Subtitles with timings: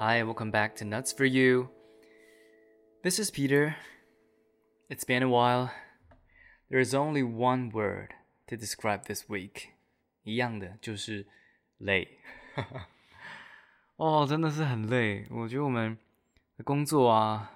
[0.00, 1.68] Hi, welcome back to Nuts for You.
[3.02, 3.76] This is Peter.
[4.88, 5.70] It's been a while.
[6.68, 8.14] There is only one word
[8.48, 9.70] to describe this week.
[10.22, 11.26] 一样的，就是
[11.78, 12.18] 累。
[13.96, 15.26] 哦，真的是很累。
[15.30, 15.96] 我觉得我们
[16.56, 17.52] 的工作啊，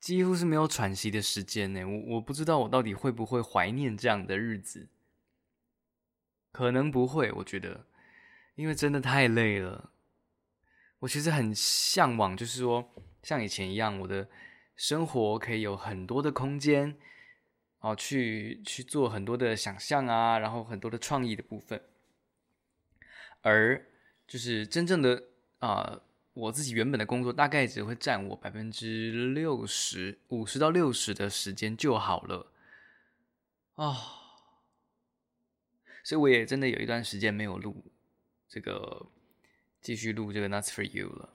[0.00, 1.84] 几乎是没有喘息的时间呢。
[1.84, 4.88] 我我不知道我到底会不会怀念这样的日子。
[6.52, 7.86] 可能不会，我觉得。
[8.56, 9.90] 因为真的太累了，
[10.99, 14.27] 我其实很向往，就是说像以前一样，我的
[14.75, 16.97] 生活可以有很多的空间，
[17.79, 21.81] 哦，去去做很多的想象啊，然后很多的创意的部分。
[23.41, 23.85] 而
[24.27, 25.23] 就是真正的
[25.59, 26.01] 啊、
[26.33, 32.51] 我自己原本的工作大概只会占我百分之六十、五十到六十的时间就好了，
[33.75, 33.95] 啊、哦，
[36.03, 37.91] 所以我也真的有一段时间没有录。
[38.47, 39.05] 这个
[39.81, 41.29] 继续录这个 Nuts for You 了，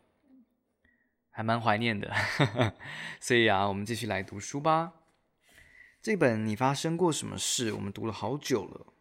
[1.30, 2.12] 还蛮怀念的，
[3.20, 4.92] 所以啊，我们继续来读书吧。
[6.02, 7.72] 这本你发生过什么事？
[7.72, 8.92] 我们读了好久了。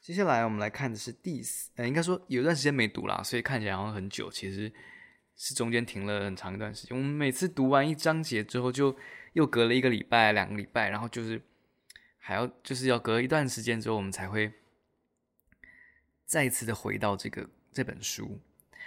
[0.00, 4.70] 接下来我们来看的是第四，呃，应该说有一段时间没读啦，所以看起来好像很久，其实
[5.34, 6.94] 是中间停了很长一段时间。
[6.94, 8.94] 我们每次读完一章节之后，就
[9.32, 11.40] 又隔了一个礼拜、两个礼拜，然后就是
[12.18, 14.52] 还要就是要隔一段时间之后，我们才会。
[16.26, 18.40] 再次的回到这个这本书，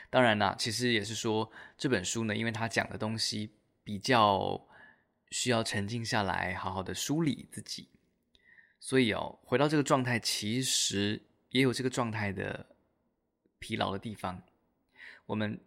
[0.09, 3.51] 当然啦，其实也是说这本书呢，因为它讲的东西
[3.83, 4.67] 比较
[5.29, 7.87] 需要沉静下来，好好的梳理自己，
[8.79, 12.65] 所以哦，回到这个状态，其实也有这个状态的
[13.59, 14.41] 疲劳的地方。
[15.25, 15.59] 我们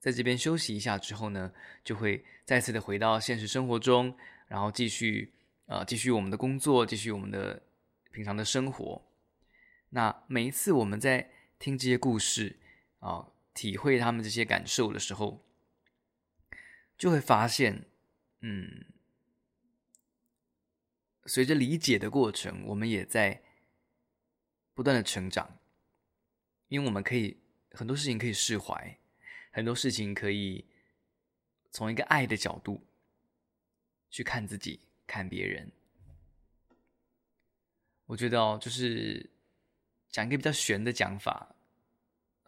[0.00, 1.52] 在这边休息一下之后呢，
[1.84, 4.16] 就会再次的回到现实生活中，
[4.48, 5.32] 然后继续
[5.66, 7.62] 呃继续我们的工作，继续我们的
[8.10, 9.02] 平常的生活。
[9.96, 12.58] 那每一次我们在听这些故事
[12.98, 15.42] 啊，体会他们这些感受的时候，
[16.98, 17.86] 就会发现，
[18.40, 18.84] 嗯，
[21.24, 23.42] 随着理解的过程，我们也在
[24.74, 25.58] 不断的成长，
[26.68, 27.38] 因为我们可以
[27.70, 28.98] 很多事情可以释怀，
[29.50, 30.66] 很多事情可以
[31.70, 32.86] 从一个爱的角度
[34.10, 35.72] 去看自己，看别人。
[38.04, 39.30] 我觉得哦，就是。
[40.16, 41.54] 讲一个比较玄的讲法，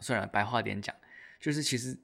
[0.00, 0.96] 算了，白话点讲，
[1.38, 1.98] 就是其实，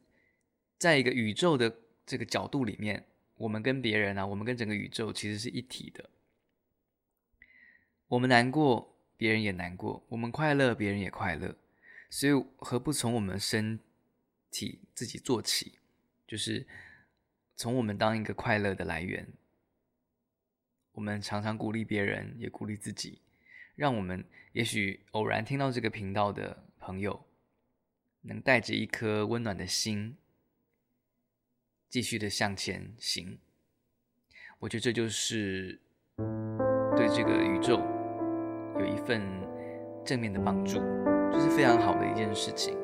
[0.77, 6.11] 在一个宇宙的这个角度里面，我们跟别人啊，我们跟整个宇宙其实是一体的。
[8.09, 11.57] 我们难过，别人也难过；我们快乐，别人也快乐。
[12.11, 13.81] 所以，何不从我们身
[14.51, 15.79] 体自己做起？
[16.27, 16.67] 就是
[17.57, 19.27] 从我们当一个快乐的来源。
[20.93, 23.23] 我们常常鼓励别人，也鼓励自己。
[23.75, 27.25] 让我们也许偶然听到这个频道的朋友，
[28.23, 30.17] 能带着一颗温暖的心，
[31.89, 33.39] 继续的向前行。
[34.61, 35.81] 我觉得这就是
[36.97, 37.81] 对这个宇宙
[38.79, 39.21] 有一份
[40.05, 40.75] 正面的帮助，
[41.33, 42.84] 这是非常好的一件事情。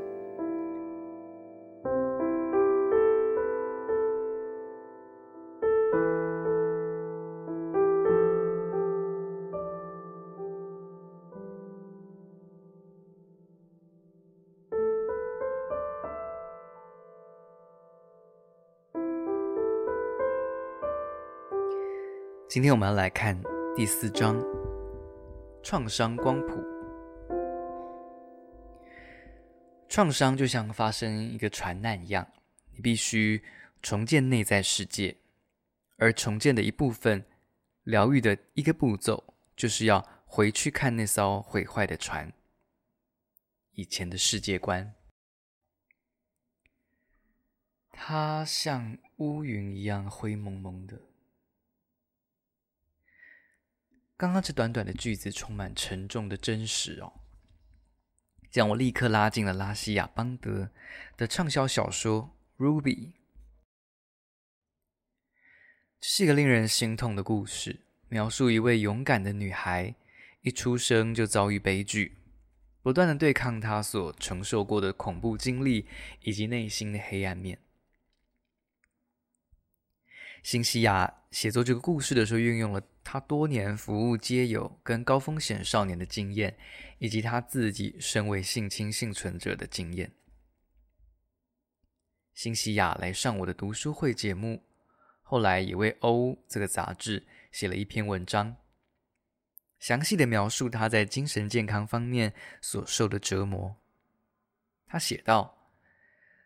[22.61, 23.43] 今天我们要来看
[23.75, 24.37] 第四章
[25.63, 26.49] 《创伤光谱》。
[29.89, 32.31] 创伤就像发生一个船难一样，
[32.73, 33.43] 你必须
[33.81, 35.17] 重建内在世界，
[35.97, 37.25] 而重建的一部分，
[37.85, 42.31] 疗愈的一个步骤，就是要回去看那艘毁坏的船，
[43.73, 44.95] 以前的世界观。
[47.91, 51.01] 它像乌云一样灰蒙蒙的。
[54.21, 57.11] 刚刚这短短的句子充满沉重的真实哦，
[58.51, 60.69] 将我立刻拉进了拉西亚邦德
[61.17, 62.83] 的畅销小说《Ruby》。
[65.99, 67.81] 这是一个令人心痛的故事，
[68.11, 69.95] 描述一位勇敢的女孩
[70.43, 72.19] 一出生就遭遇悲剧，
[72.83, 75.89] 不断的对抗她所承受过的恐怖经历
[76.21, 77.59] 以及内心的黑暗面。
[80.43, 86.57] 辛西亚写作这个故事的时候，运用了他多年服务街友跟高风险少年的经验，
[86.99, 90.13] 以及他自己身为性侵幸存者的经验。
[92.33, 94.65] 辛西亚来上我的读书会节目，
[95.23, 98.57] 后来也为《欧》这个杂志写了一篇文章，
[99.79, 102.33] 详细的描述他在精神健康方面
[102.63, 103.77] 所受的折磨。
[104.87, 105.71] 他写道：“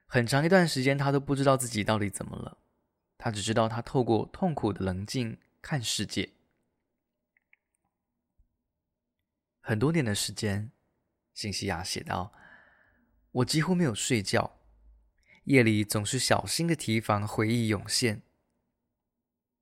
[0.07, 2.59] 很长一段时间，他都不知道自己到底怎么了。
[3.25, 6.35] 他只知道他透过痛苦的棱镜看世界。
[9.63, 10.71] 很多年的时间，
[11.33, 12.35] 辛西娅写道：
[13.31, 14.61] 我几乎没有睡觉，
[15.45, 18.21] 夜里总是小心的提防回忆涌现。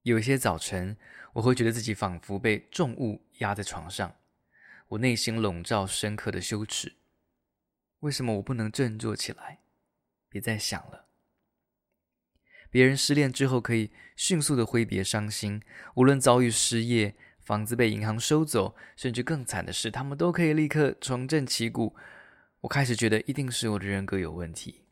[0.03, 0.97] 有一些早晨，
[1.35, 4.17] 我会觉得自己仿佛被重物压在床上。”
[4.91, 6.97] 我内心笼罩深刻的羞耻，
[8.01, 9.61] 为什么我不能振作起来？
[10.29, 11.12] 别再想了。
[12.73, 15.63] 别人失恋之后可以迅速的挥别伤心，
[15.95, 21.95] 无论遭遇失业、房子被银行收走，甚至更惨的是，他们都可以立刻重振旗鼓。
[22.63, 24.87] 我开始觉得一定是我的人格有问题。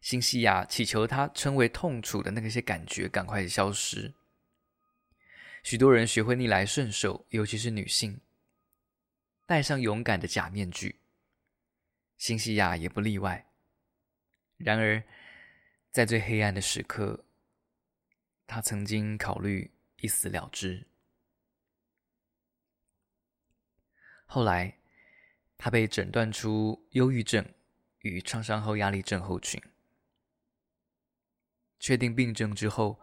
[0.00, 4.14] 辛西娅祈求他称为痛楚的那些感觉赶快消失。
[5.62, 8.20] 许多人学会逆来顺受，尤其是女性，
[9.46, 11.00] 戴上勇敢的假面具。
[12.16, 13.46] 辛西娅也不例外。
[14.56, 15.04] 然而，
[15.96, 17.24] 在最黑暗的时刻，
[18.46, 20.86] 他曾经考虑一死了之。
[24.26, 24.76] 后来，
[25.56, 27.42] 他被诊断出忧郁症
[28.00, 29.58] 与创伤后压力症候群。
[31.80, 33.00] 确定病症之后，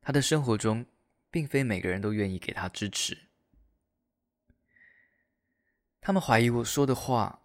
[0.00, 0.86] 他的生活中，
[1.30, 3.28] 并非每个人都愿意给他支持，
[6.00, 7.42] 他们怀疑我说的话，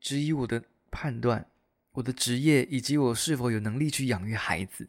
[0.00, 1.51] 质疑我的判断，
[1.92, 4.88] 我的职业，以及我是否有能力去养育孩子。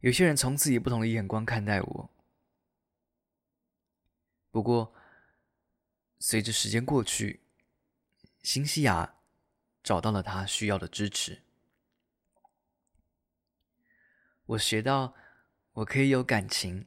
[0.00, 2.10] 有些人从此以不同的眼光看待我。
[4.50, 4.94] 不过，
[6.18, 7.40] 随着时间过去，
[8.42, 9.14] 辛西娅
[9.82, 11.42] 找到了她需要的支持。
[14.46, 15.14] 我学到，
[15.72, 16.86] 我可以有感情。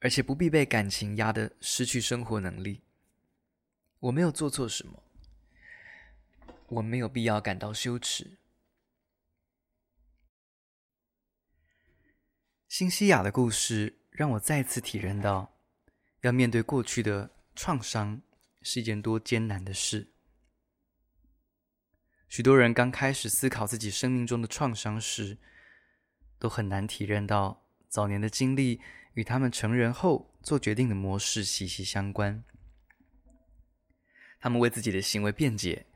[0.00, 2.82] 而且不必被感情压得失去生活能力。
[3.98, 5.02] 我没有做错什么，
[6.68, 8.38] 我没有必要感到羞耻。
[12.68, 15.58] 辛西娅的故事让我再次体认到，
[16.20, 18.22] 要面对过去的创伤
[18.62, 20.12] 是一件多艰难的事。
[22.28, 25.38] 许多人刚开始思考自己生命中的创伤时，
[26.38, 28.80] 都很难体认到早年的经历。
[29.14, 32.44] 与他们成人后做决定的模式息息相关。
[34.38, 35.86] 他们为自己的行为辩解，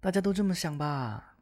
[0.00, 1.36] 大家都这么想吧？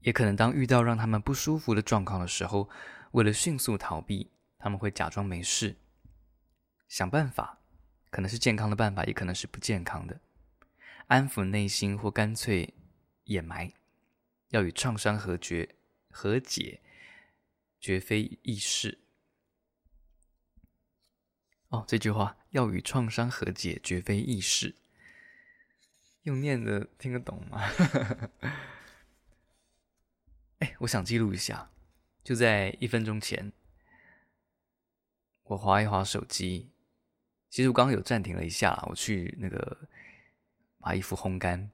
[0.00, 2.68] 也可能当遇到让他们不舒服的状况的时候，
[3.12, 5.76] 为了迅速逃避，他们会假装没事，
[6.86, 7.60] 想办法，
[8.10, 10.20] 可能是健康的办法，也可能是不健康的，
[11.06, 12.74] 安抚内心或干脆
[13.24, 13.72] 掩埋。
[14.50, 15.76] 要与创伤和绝
[16.10, 16.80] 和解，
[17.80, 18.98] 绝非易事。
[21.68, 24.76] 哦，这句话要与创伤和解，绝非易事。
[26.28, 27.60] 用念的听得懂吗？
[30.60, 31.70] 哎，我想记录一下，
[32.22, 33.52] 就在一分钟前，
[35.44, 36.70] 我划一划手机。
[37.48, 39.88] 其实我刚刚有暂停了一下，我去那个
[40.78, 41.70] 把衣服烘干，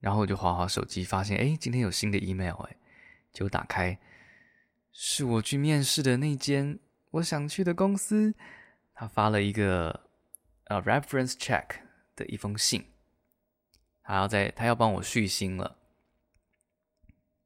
[0.00, 2.76] 然后我就划划手机，发现哎，今天有新的 email 哎，
[3.32, 3.98] 就打开，
[4.92, 6.78] 是我去面试的那间。
[7.12, 8.34] 我想去的公司，
[8.92, 10.08] 他发了一个
[10.64, 11.80] 呃 reference check
[12.14, 12.89] 的一封信，
[14.10, 15.76] 他要在他要帮我续薪了，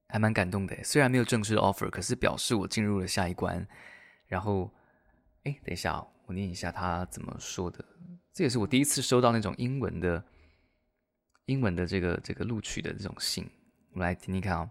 [0.09, 0.75] 还蛮感动的。
[0.83, 3.68] 虽然没有正式的 offer，可是表示我进入了下一关。
[4.26, 4.73] 然后，
[5.42, 7.85] 哎，等一下，我念一下他怎么说的。
[8.33, 10.25] 这也是我第一次收到那种英文的
[11.44, 13.47] 英文的这个这个录取的这种信。
[13.92, 14.71] 我来听听看啊。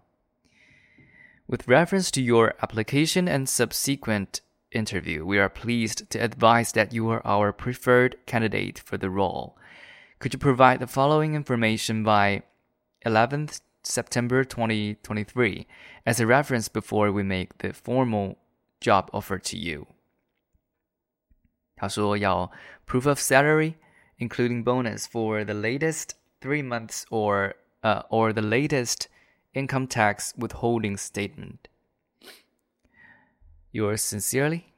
[1.46, 4.40] With reference to your application and subsequent
[4.72, 9.54] interview, we are pleased to advise that you are our preferred candidate for the role.
[10.23, 12.43] Could you provide the following information by
[13.07, 15.67] 11th September 2023
[16.05, 18.39] as a reference before we make the formal
[18.81, 19.87] job offer to you?
[21.77, 22.51] 他说要
[22.87, 23.75] proof of salary,
[24.19, 29.09] including bonus for the latest three months or uh, or the latest
[29.55, 31.69] income tax withholding statement.
[33.71, 34.75] Yours sincerely,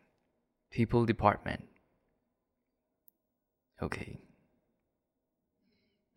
[0.71, 1.65] People Department.
[3.81, 4.19] OK，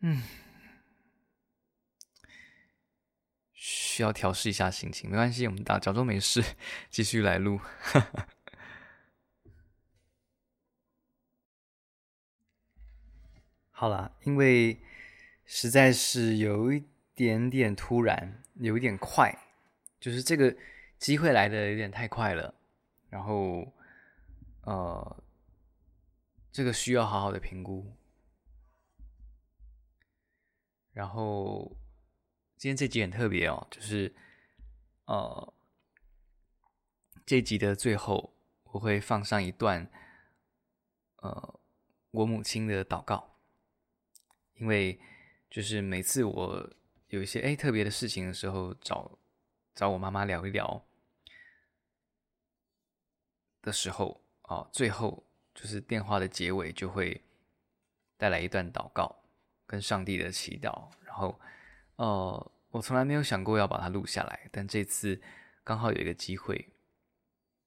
[0.00, 0.23] 嗯，
[3.52, 6.43] 需要调试一下心情，没关系，我们打假装没事，
[6.88, 7.61] 继续来录。
[13.71, 14.81] 好啦，因为
[15.45, 19.37] 实在是有一点点突然，有一点快，
[19.99, 20.57] 就是这个
[20.99, 22.55] 机会来的有点太快了。
[23.11, 23.73] 然后，
[24.62, 25.25] 呃，
[26.52, 27.98] 这个需要好好的评估。
[30.99, 31.76] 然后
[32.57, 34.12] 今天这集很特别哦，就是
[35.05, 35.55] 呃，
[37.25, 39.88] 这集的最后我会放上一段
[41.19, 41.61] 呃
[42.11, 43.38] 我母亲的祷告，
[44.55, 45.00] 因为
[45.49, 46.69] 就是每次我
[47.07, 49.21] 有一些哎特别的事情的时候，找
[49.76, 50.85] 找我妈妈聊一聊
[53.62, 55.25] 的时候，哦，最后
[55.55, 57.23] 就是电话的结尾就会
[58.17, 59.14] 带来一段祷告。
[59.68, 61.38] 跟上帝的祈祷，然后，
[61.96, 65.20] 呃，我从来没有想过要把它录下来，但这次
[65.62, 66.70] 刚好有一个机会，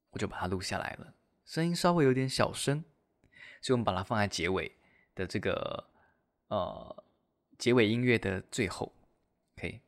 [0.10, 1.14] 我就把它录下来了。
[1.46, 2.84] 声音稍微有点小声，
[3.62, 4.76] 所以我们把它放在结尾
[5.14, 5.92] 的这个，
[6.48, 7.04] 呃，
[7.60, 8.92] 结尾音乐的最后，
[9.56, 9.80] 可以。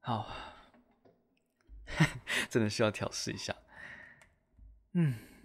[0.00, 0.34] 好，
[2.48, 3.54] 真的需要调试一下，
[4.92, 5.35] 嗯。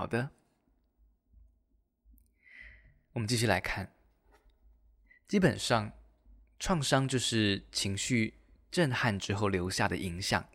[0.00, 0.30] 好的，
[3.12, 3.94] 我们继续来看。
[5.28, 5.92] 基本上，
[6.58, 8.40] 创伤就是情绪
[8.70, 10.48] 震撼之后留下的影响。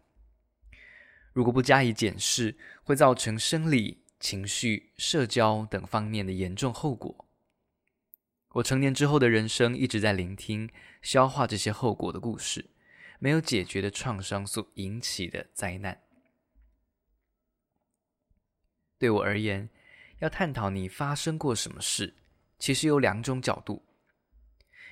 [1.31, 7.27] 如果不加以检视，会造成生理、情绪、社交等方面的严重后果。
[8.53, 10.67] 我成年之后的人生一直在聆听、
[11.03, 12.71] 消化这些后果的故事，
[13.19, 16.04] 没有解决的创伤所引起的灾难。
[18.97, 19.69] 对我而言，
[20.19, 22.15] 要探讨你发生过什么事，
[22.57, 23.85] 其实有两种角度。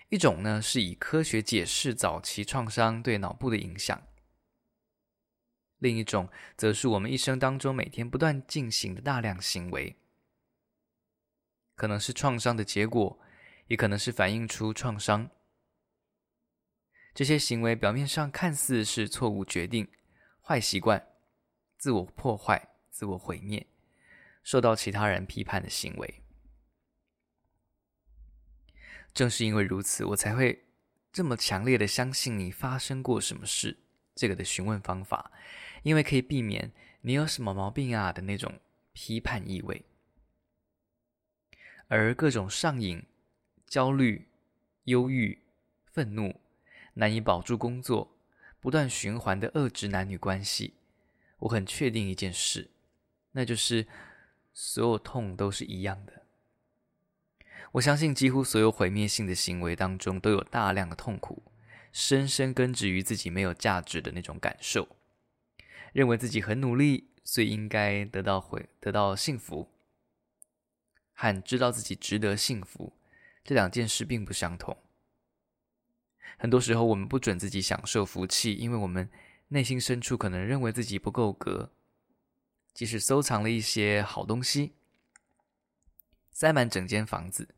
[0.09, 3.97] 一种呢，是以科学解释早期创伤对脑部的影响；
[5.79, 9.95] 另一种，则是我们一生当中每天不断进行的大量行为，
[11.75, 13.19] 可能是创伤的结果，
[13.67, 15.29] 也可能是反映出创伤。
[17.15, 19.87] 这些行为表面上看似是错误决定、
[20.41, 21.07] 坏习惯、
[21.77, 23.65] 自我破坏、自我毁灭。
[24.43, 26.21] 受到其他人批判的行为，
[29.13, 30.65] 正是因为如此，我才会
[31.13, 33.77] 这么强烈的相信你发生过什么事
[34.13, 35.31] 这个的询问方法，
[35.83, 38.59] 因为可以避免你有什么毛病啊的那种
[38.91, 39.85] 批判意味，
[41.87, 43.01] 而各种上瘾、
[43.65, 44.27] 焦虑、
[44.83, 45.41] 忧郁、
[45.85, 46.41] 愤怒、
[46.95, 48.17] 难以保住工作、
[48.59, 50.73] 不断循环的恶质男女关系，
[51.37, 52.69] 我很确定一件事，
[53.31, 53.87] 那就是。
[54.53, 56.21] 所有痛都是一样的。
[57.73, 61.41] 我相信，几乎所有毁灭性的行为当中，都有大量的痛苦，
[61.91, 64.87] 深深根植于自己没有价值的那种感受，
[65.91, 69.71] 认为自己很努力，所以应该得到回得到幸福，
[71.13, 72.93] 和知道自己值得幸福
[73.43, 74.77] 这两件事并不相同。
[76.37, 79.09] 很多时候，我们不准自己享受福气，因为我们
[79.47, 81.71] 内心深处可能认为自己不够格。
[82.73, 84.73] 即使收藏了一些好东西，
[86.31, 87.55] 塞满整间房子，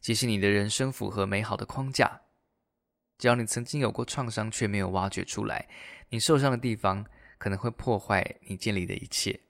[0.00, 2.22] 即使你的人生符合美好的框架，
[3.16, 5.68] 只要你曾经有过创伤却没有挖掘出来，
[6.08, 7.06] 你受伤的地方
[7.38, 9.40] 可能会破坏你建立的一切。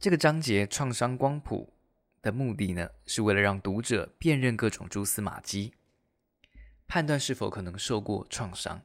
[0.00, 1.74] 这个章节创伤光谱
[2.22, 5.74] 的目的呢，是为了让读者辨认各种蛛丝马迹，
[6.88, 8.82] 判断是否可能受过创伤。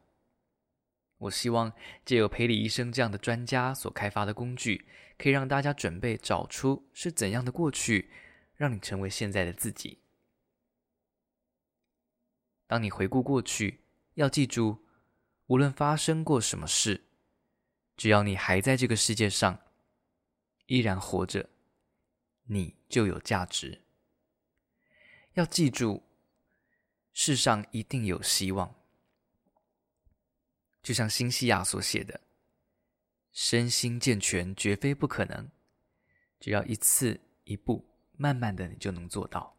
[1.18, 1.72] 我希望
[2.04, 4.86] 借由培理医生这样的专家所开发的工具，
[5.18, 8.12] 可以让大家准备找出是怎样的过去，
[8.56, 10.00] 让你成为现在的自己。
[12.68, 13.82] 当你回顾过去，
[14.16, 14.80] 要记住，
[15.48, 17.06] 无论发生过什么事，
[17.96, 19.60] 只要你还在这个世界上，
[20.66, 21.50] 依然活着，
[22.46, 23.84] 你就有价值。
[25.34, 26.04] 要记住，
[27.14, 28.76] 世上一定有希望。
[30.86, 32.22] 就像辛西亚所写的
[33.34, 35.50] ：“身心健全绝非不可能，
[36.40, 39.58] 只要一次一步，慢慢的你就能做到。”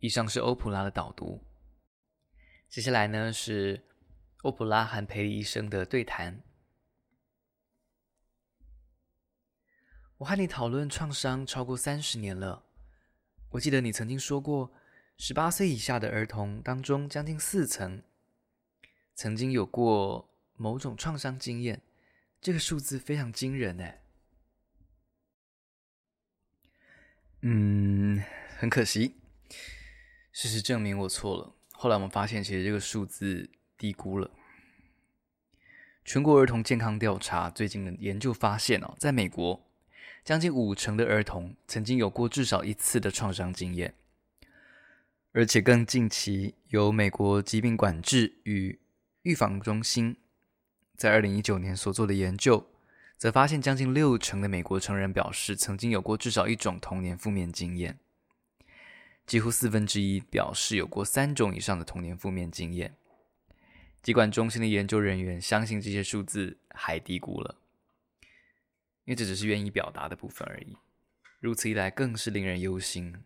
[0.00, 1.44] 以上是欧普拉的导读。
[2.70, 3.84] 接下来呢是
[4.44, 6.42] 欧普拉和培里医生的对谈。
[10.16, 12.64] 我和你讨论创伤超过三十年了。
[13.50, 14.72] 我记得你曾经说过，
[15.18, 18.02] 十八岁以下的儿童当中，将近四成。
[19.22, 21.80] 曾经有过某种创伤经验，
[22.40, 24.02] 这个数字非常惊人哎。
[27.42, 28.20] 嗯，
[28.58, 29.14] 很可惜，
[30.32, 31.54] 事实证明我错了。
[31.70, 33.48] 后来我们发现，其实这个数字
[33.78, 34.28] 低估了。
[36.04, 39.64] 全国儿童健康调查最近的研究发现哦，在美国，
[40.24, 43.94] 将近五成的儿童曾经有过至少一次的创伤经验，
[45.30, 48.80] 而且更近期由美国疾病管制与
[49.22, 50.16] 预防中心
[50.96, 52.66] 在二零一九年所做的研究，
[53.16, 58.00] 则发现将近六成的美国成人表示曾经有过至少一种童年负面经验，
[59.24, 62.96] 几乎四分之一表示有过三种以上的童年负面经验。
[64.02, 67.56] 疾管中心的研究人员相信这些数字还低估了，
[69.04, 70.76] 因为这只是愿意表达的部分而已。
[71.38, 73.22] 如此一来，更是令人忧心。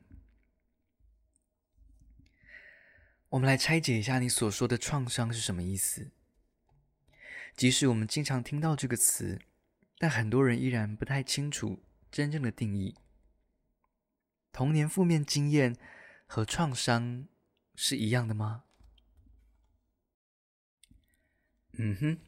[3.36, 6.10] 我们来拆解一下你所说的创伤是什么意思。
[7.54, 9.38] 即使我们经常听到这个词，
[9.98, 12.94] 但很多人依然不太清楚真正的定义。
[14.52, 15.76] 童年负面经验
[16.26, 17.28] 和创伤
[17.74, 18.64] 是一样的吗？
[21.72, 22.18] 嗯哼，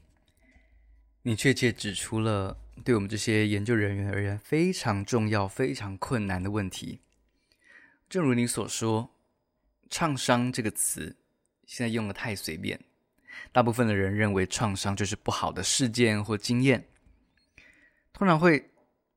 [1.22, 7.00] 你确切指出了对我们这些研究人员而言非常重要、非常困难的问题。
[8.10, 9.14] 正如你所说
[9.90, 11.16] ，“创伤”这个词
[11.66, 12.80] 现在用得太随便，
[13.52, 16.88] 大部分的人认为创伤就是不好的事件或经验，
[18.12, 18.70] 通常会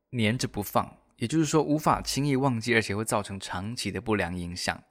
[0.09, 4.83] 黏着不放，也就是说无法轻易忘记，而且会造成长期的不良影响。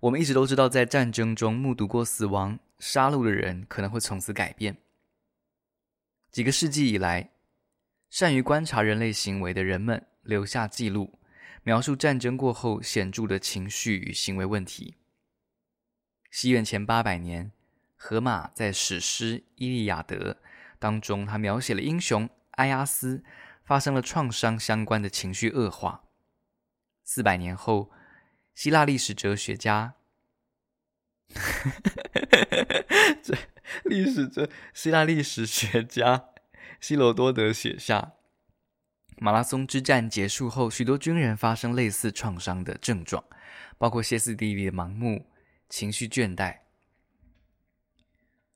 [0.00, 4.76] 我们一直都知道，在战争中目睹过死亡、杀戮的人可能会从此改变。
[6.32, 7.30] 几个世纪以来，
[8.10, 11.18] 善于观察人类行为的人们留下记录，
[11.64, 14.96] 描述战争过后显著的情绪与行为问题。
[16.30, 17.52] 西元前八百年，
[17.96, 20.32] 荷马在史诗《伊利亚德》
[20.78, 23.22] 当中，他描写了英雄埃阿斯
[23.64, 26.04] 发生了创伤相关的情绪恶化。
[27.04, 27.90] 四百年后，
[28.54, 29.94] 希腊历史哲学家，
[33.22, 33.36] 这
[33.84, 36.30] 历史哲希腊历史学家
[36.80, 38.14] 希罗多德写下，
[39.22, 43.22] 马拉松之战结束后，许多军人发生类似创伤的症状，
[43.78, 45.30] 包括歇斯底里的盲目、
[45.68, 46.58] 情绪倦怠。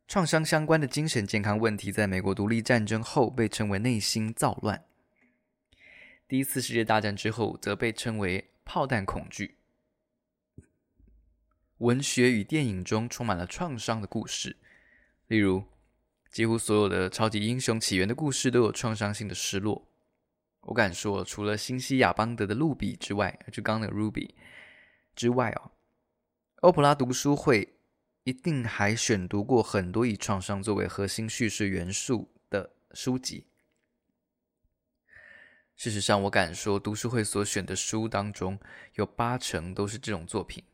[0.08, 4.78] 创伤相关的精神健康问题，在美国独立战争后被称为内心躁乱；
[6.26, 9.58] 第一次世界大战之后，则被称为炮弹恐惧。
[11.78, 14.56] 文学与电影中充满了创伤的故事，
[15.28, 15.62] 例如，
[16.28, 19.85] 几乎所有的超级英雄起源的故事都有创伤性的失落。
[20.66, 24.34] 我敢说，除了新西亚邦德的露比之外，就刚刚的 Ruby
[25.14, 25.70] 之外哦，
[26.62, 27.78] 欧普拉读书会
[28.24, 33.46] 一定还选读过很多以创伤作为核心叙事元素的书籍。
[35.76, 38.58] 事实上，我敢说，读书会所选的书当中
[38.94, 40.64] 有八成都是这种作品。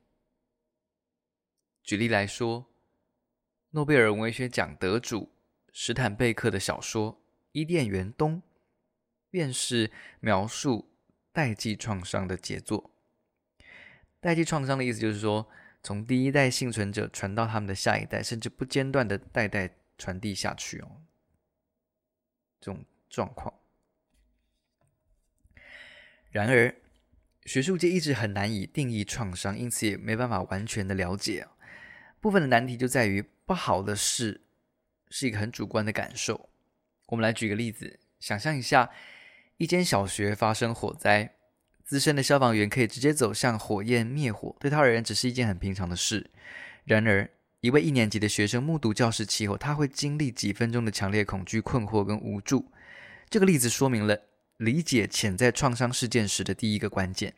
[1.83, 2.73] 举例来说，
[3.71, 5.31] 诺贝尔文学奖得主
[5.71, 7.13] 史坦贝克的小说
[7.53, 8.37] 《伊甸园东》
[9.33, 9.91] 便是
[10.21, 10.93] 描述
[11.33, 12.91] 代际创伤的杰作。
[14.21, 15.49] 代际创伤的意思就是说，
[15.83, 21.01] 从第一代幸存者传到他们的下一代，甚至不间断的代代传递下去哦。
[22.61, 23.53] 这种状况。
[26.31, 26.75] 然而，
[27.47, 31.49] 学术界一直很难以定义创伤，因此也没办法完全的了解。
[32.21, 34.43] 部分的难题就在于，不好的事
[35.09, 36.51] 是一个很主观的感受。
[37.07, 38.89] 我们来举个例子，想象一下，
[39.63, 41.37] 一间小学发生火灾，
[41.85, 46.29] 资深的消防员可以直接走向火焰灭火，对他而言只是一件很平常的事。
[46.83, 52.73] 然而，一位一年级的学生目睹教室起火，他会经历几分钟的强烈恐惧、困惑跟无助。
[53.31, 54.19] 这个例子说明了
[54.57, 57.33] 理解潜在创伤事件时的第一个关键：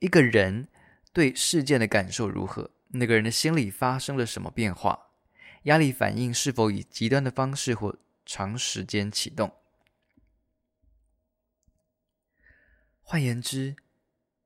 [0.00, 0.68] 一个人
[1.14, 2.70] 对事件的感受如何。
[2.88, 5.06] 那个人的心理发生了什么变化？
[5.62, 9.50] 压力反应是否以极端的方式或长时间启动？
[13.06, 13.76] 换言之，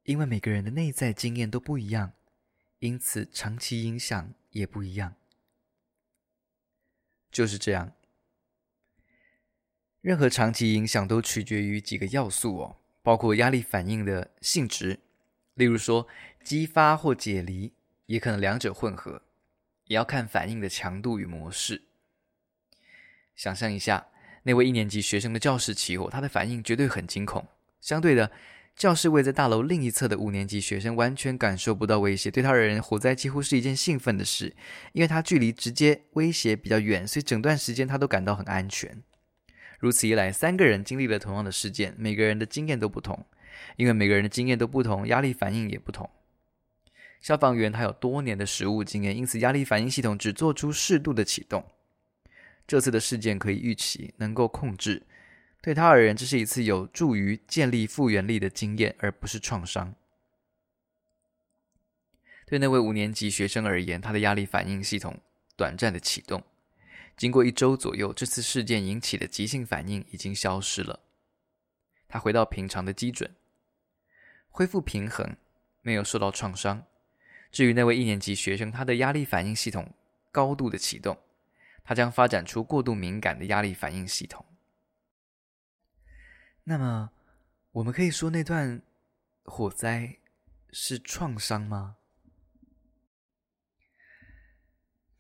[0.03, 2.13] 因为每个人的内在经验都不一样，
[2.81, 5.15] 因此长期影响也不一样。
[7.31, 7.95] 就是这样，
[10.01, 15.01] 任何长期影响都取决于几个要素哦，包括压力反应的性质，
[15.55, 16.07] 例如说
[16.45, 17.73] 激发或解离。
[18.09, 19.21] 也可能两者混合，
[19.85, 21.83] 也要看反应的强度与模式。
[23.37, 24.09] 想象一下，
[24.45, 27.47] 那位一年级学生的教室起火，他的反应绝对很惊恐。
[27.81, 28.31] 相对的，
[28.77, 34.55] 教室位在大楼另一侧的五年级学生完全感受不到威胁，对他而言，火灾几乎是一件兴奋的事，
[34.93, 39.03] 因为他距离直接威胁比较远，所以整段时间他都感到很安全。
[39.79, 43.25] 如此一来，三个人经历了同样的事件，每个人的经验都不同，
[43.77, 46.09] 因为每个人的经验都不同，压力反应也不同。
[47.21, 51.65] 消防员他有多年的实务经验，因此压力反应系统只做出适度的启动。
[52.67, 55.05] 这次的事件可以预期，能够控制。
[55.61, 59.95] 对他而言，这是一次有助于建立复原力的经验，而不是创伤。
[62.47, 65.21] 对那位五年级学生而言，他的压力反应系统
[65.57, 66.43] 短暂的启动，
[67.17, 71.01] 经过一周左右，这次事件引起的急性反应已经消失了，
[72.07, 73.35] 他回到平常的基准，
[74.49, 75.37] 恢复平衡，
[75.83, 76.85] 没有受到创伤。
[77.51, 79.93] 至于那位一年级学生，他的压力反应系统
[80.31, 81.19] 高度的启动，
[81.83, 84.47] 他将发展出过度敏感的压力反应系统。
[86.69, 87.11] 那么，
[87.73, 88.83] 我们可以说那段
[89.45, 90.19] 火灾
[90.71, 91.97] 是创伤吗？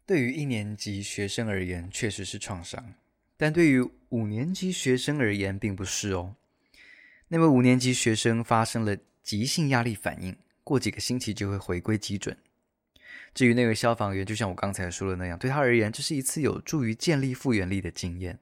[0.05, 2.93] 对于一年级学生而言，确实是创伤，
[3.39, 3.81] 但对于
[4.11, 6.37] 五年级学生而言，并不是哦。
[7.29, 12.37] 那位五年级学生发生了急性压力反应，过几个星期就会回归基准。
[13.33, 18.39] 至于那位消防员，就像我刚才说的那样，对他而言，这是一次有助于建立复原力的经验。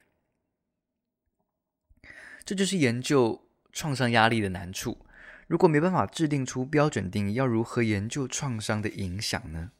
[2.46, 5.04] 这就是研究创伤压力的难处。
[5.48, 9.72] 如果没办法制定出标准定义，要如何研究创伤的影响呢？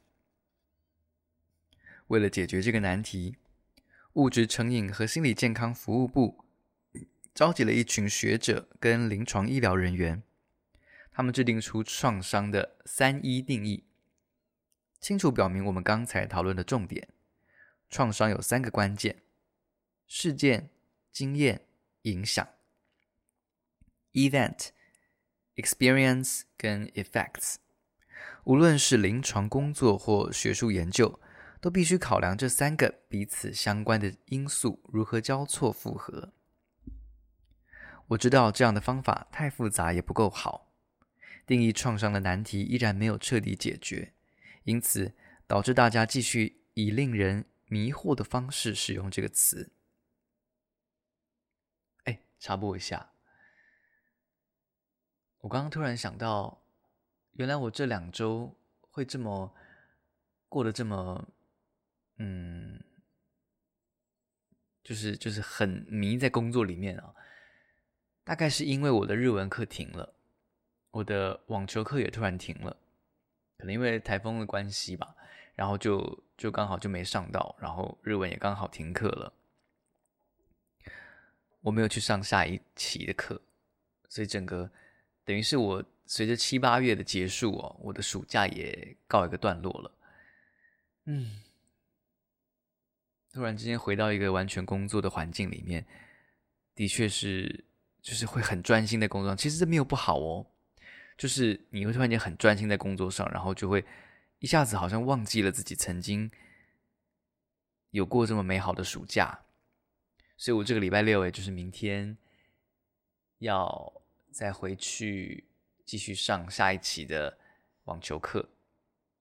[2.09, 3.37] 为了解决这个难题，
[4.15, 6.45] 物质成瘾和心理健康服务部
[7.33, 10.25] 召集了一群学者跟临床医疗人员，
[11.13, 13.85] 他们制定出创伤的三一定义，
[15.01, 17.09] 清楚表明我们刚才讨论的重点：
[17.89, 19.23] 创伤有三个关键：
[20.09, 20.71] 事件、
[21.13, 21.67] 经验、
[22.03, 22.49] 影响。
[24.17, 24.71] Event、
[25.55, 27.57] experience 跟 effects，
[28.45, 31.21] 无论是临床工作或学术研究。
[31.59, 36.33] 都必须考量这三个彼此相关的因素如何交错复合。
[38.09, 40.71] 我知道这样的方法太复杂也不够好，
[41.45, 44.13] 定义创伤的难题依然没有彻底解决，
[44.63, 45.15] 因此
[45.49, 49.73] 导致大家继续以令人迷惑的方式使用这个词。
[52.05, 53.11] 哎，插播一下，
[55.47, 56.61] 我刚刚突然想到，
[57.35, 59.55] 原来我这两周会这么
[60.49, 61.29] 过得这么。
[62.19, 62.83] 嗯，
[64.83, 67.15] 就是就是很迷在工作里面啊，
[68.25, 70.15] 大概是因为我的日文课停了，
[70.91, 72.77] 我的网球课也突然停了，
[73.59, 75.15] 可能因为台风的关系吧，
[75.55, 79.33] 然后就就刚好就没上到，然后日文也刚好停课了，
[81.61, 83.41] 我没有去上下一期的课，
[84.09, 84.73] 所以整个
[85.27, 89.93] 等于是我随着七八月的结束哦，我的暑假也告一个段落了，
[91.05, 91.43] 嗯。
[93.33, 95.85] 突然之间回到一个完全工作的环境里面，
[96.75, 97.67] 的确是
[98.01, 99.37] 就是会很专心在工作。
[99.37, 100.47] 其实这没有不好哦，
[101.19, 103.85] 就是你会突然间很专心在工作上，然后就会
[104.39, 106.31] 一下子好像忘记了自己曾经
[107.91, 109.39] 有过这么美好的暑假。
[110.39, 112.17] 所以我这个礼拜六，也就是明天
[113.41, 113.93] 要
[114.37, 115.43] 再回去
[115.87, 117.39] 继续上下一期的
[117.85, 118.47] 网球课，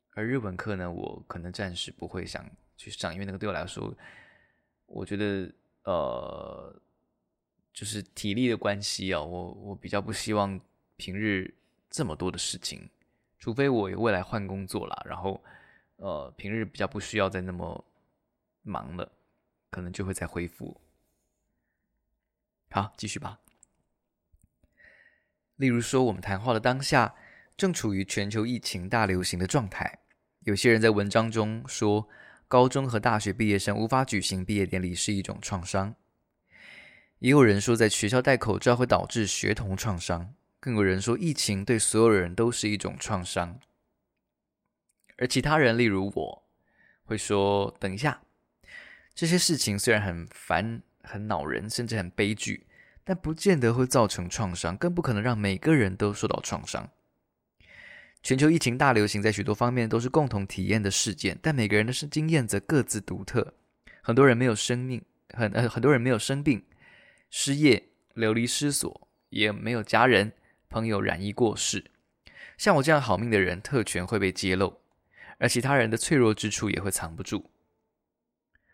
[0.10, 2.46] 而日文课呢，我可能暂时不会想。
[2.76, 3.96] 去上，因为那个对我来说，
[4.86, 5.50] 我觉得
[5.84, 6.82] 呃，
[7.72, 10.60] 就是体力的关系啊，我我比较不希望
[10.98, 11.56] 平日
[11.90, 12.90] 这么多的事情，
[13.40, 15.42] 除非我未来换工作啦，然后
[15.96, 17.86] 呃，平日比较不需要再那么
[18.64, 19.10] 忙了，
[19.70, 20.82] 可能就会再恢复。
[22.70, 23.40] 好，继续吧。
[25.56, 27.16] 例如说，我们谈话的当下
[27.56, 30.00] 正处于全球疫情大流行的状态，
[30.42, 32.08] 有些人在文章中说。
[32.48, 35.96] 高中和大学毕业生无法举行毕业典礼是一种创伤，
[37.18, 43.60] 也有人说在学校戴口罩会导致学童创伤，更有人说疫情对所有人都是一种创伤。
[45.18, 46.44] 而其他人，例如我，
[47.04, 48.22] 会说：“等一下，
[49.16, 52.65] 这些事情虽然很烦、很恼人，甚至很悲剧，
[53.06, 56.90] 但不见得会造成创伤，更不可能让每个人都受到创伤。”
[58.22, 63.54] 全球疫情大流行，在许多方面都是共同体验的事件，但每个人的经验则各自独特。
[64.02, 66.66] 很多人没有生命，很呃很多人没有生病、
[67.30, 70.34] 失业、流离失所，也没有家人
[70.70, 71.86] 朋友染疫过世。
[72.58, 74.82] 像我这样好命的人，特权会被揭露，
[75.38, 77.52] 而其他人的脆弱之处也会藏不住。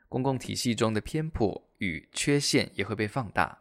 [0.07, 3.60] 公共体系中的偏颇与缺陷也会被放大。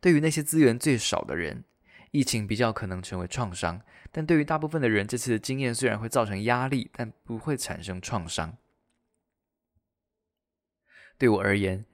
[0.00, 1.64] 对于那些资源最少的人，
[2.10, 8.56] 疫情比较可能成为创伤，但对于大部分的人，这次的经验虽然会造成压力，但不会产生创伤。
[11.18, 11.84] 对我而言，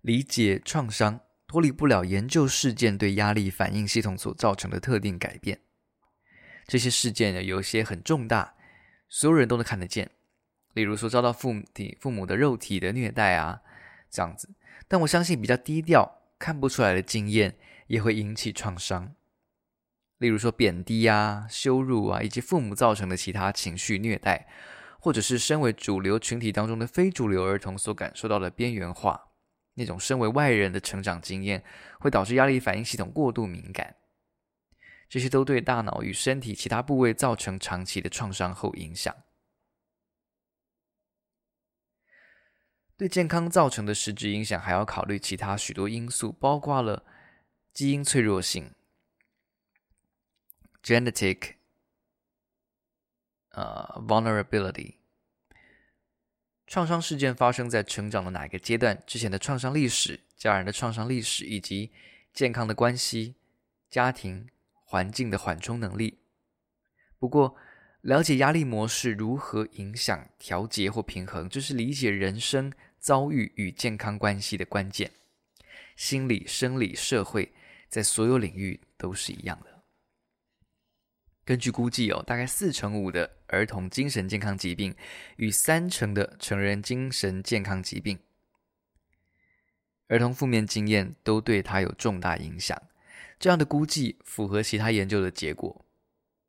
[0.00, 5.60] 理解创伤脱离不了研究事件对压力反应系统所造成的特定改变。
[6.66, 8.54] 这些事件呢，有些很重大，
[9.08, 10.10] 所有人都能看得见，
[10.72, 11.62] 例如说遭到父母
[12.00, 13.60] 父母的肉体的虐待啊，
[14.08, 14.48] 这样子。
[14.88, 19.14] 但我相信比较低调、看不出来的经验也会引起创伤。
[20.16, 24.48] 例如说贬低啊、羞辱啊，以及父母造成的其他情绪虐待，
[24.98, 29.28] 或者是身为主流群体当中的非主流儿童所感受到的边缘化，
[29.74, 31.62] 那种身为外人的成长经验，
[32.00, 33.96] 会导致压力反应系统过度敏感，
[35.08, 39.14] 这些都对大脑与身体其他部位造成长期的创伤后影响。
[43.00, 47.02] 对健康造成的实质影响，还要考虑其他许多因素，包括了
[47.72, 48.74] 基因脆弱性
[50.82, 51.54] （genetic）、
[53.52, 54.96] uh, vulnerability）、
[56.66, 61.90] 创伤事件发生在成长的哪一个阶段、之前的创伤历史、家人的创伤历史，以及
[62.34, 63.36] 健康的关系、
[63.88, 66.18] 家庭环境的缓冲能力。
[67.18, 67.56] 不过，
[68.02, 72.70] 了解压力模式如何影响调节或平衡，这是理解人生。
[73.00, 75.10] 遭遇与健康关系的关键，
[75.96, 77.50] 心理、生理、社会，
[77.88, 79.82] 在所有领域都是一样的。
[81.44, 84.94] 根据估计哦，大概四成五的儿童精神健康疾病
[85.36, 88.16] 与三成的成人精神健康疾病，
[90.06, 92.80] 儿童负面经验都对他有重大影响。
[93.40, 95.84] 这样的估计符合其他研究的结果。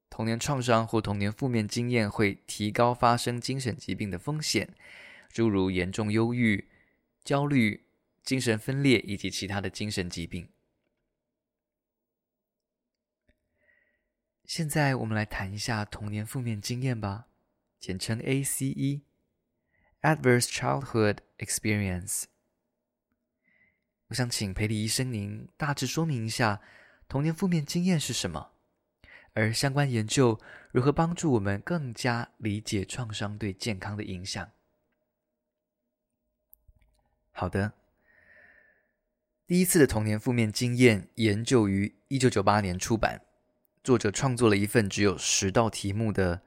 [0.10, 4.70] 童年创伤或童年负面经验会提高发生精神疾病的风险。
[5.32, 6.70] 诸如严重忧郁、
[7.24, 7.86] 焦虑、
[8.22, 10.50] 精神分裂以及其他的精神疾病。
[14.46, 17.28] 现在我们来谈一下童年负面经验吧，
[17.80, 19.02] 简称 ACE（Adverse
[20.50, 22.26] Childhood Experience）。
[24.08, 26.62] 我想请培理医生您大致说明一下
[27.08, 28.52] 童年负面经验是什么，
[29.32, 30.38] 而相关研究
[30.74, 34.52] 如何帮助我们更加理解创伤对健康的影响。
[37.32, 37.74] 好的，
[39.48, 43.22] 第一次的童年负面经验研究于一九九八年出版，
[43.84, 46.42] 作者创作了一份只有十道题目的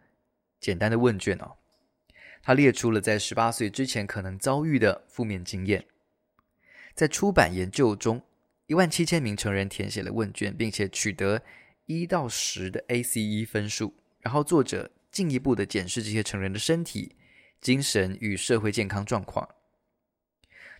[0.61, 1.57] 简单的问卷哦。
[2.43, 5.87] 他列出了在十八岁之前可能遭遇的负面经验。
[6.95, 8.23] 在出版研究中，
[8.67, 11.43] 一万七千名成人填写了问卷，并且取得
[11.87, 13.95] 一到十的 ACE 分数。
[14.21, 17.17] 然后作者进一步的检视这些成人的身体、
[17.61, 19.49] 精神与社会健康状况。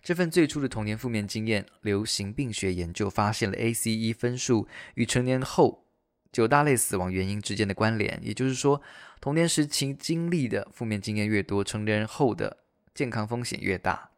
[0.05, 5.87] 这份最初的童年负面经验流行病学研究发现了 ACE 分数与成年后
[6.31, 8.79] 九大类死亡原因之间的关联，也就是说，
[9.19, 12.57] 童年时期经历的负面经验越多，成年后的
[12.93, 14.11] 健康风险越大。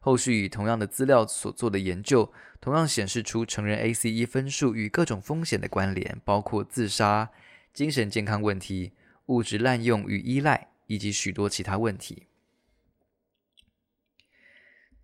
[0.00, 7.30] 后续以同样的资料所做的研究，同样显示出成人 ACE 分数与各种风险的关联，包括自杀、
[7.72, 8.94] 精神健康问题、
[9.26, 12.26] 物质滥用与依赖，以及许多其他问题。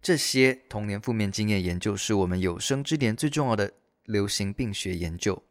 [0.03, 5.43] 这些童年负面经验研究是我们有生之年最重要的流行病学研究，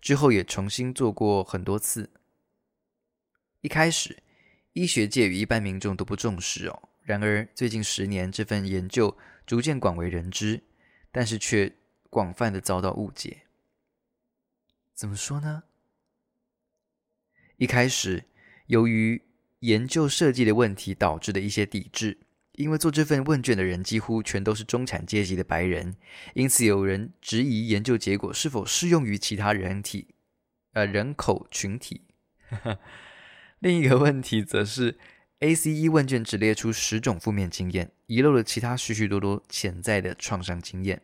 [0.00, 2.08] 之后也重新做过很多次。
[3.60, 4.22] 一开始，
[4.72, 6.88] 医学界与一般民众都不重视哦。
[7.02, 10.62] 然而，最近十年，这份研究逐渐广为人知，
[11.12, 11.70] 但是却
[12.08, 13.42] 广泛的遭到误解。
[14.94, 15.64] 怎么说呢？
[17.56, 18.24] 一开始，
[18.68, 19.22] 由于
[19.58, 22.16] 研究设计的问题导致的一些抵制。
[22.60, 25.96] 因为做这份问卷的人几乎全都是中产阶级的白人，
[26.34, 30.08] 因此有人质疑研究结果是否适用于其他人体，
[30.72, 32.02] 呃，人口群体。
[33.60, 34.98] 另一个问题则是
[35.40, 41.00] ，ACE 问卷只列出十种负面经验，遗漏了其他许许多多潜在的创伤经验。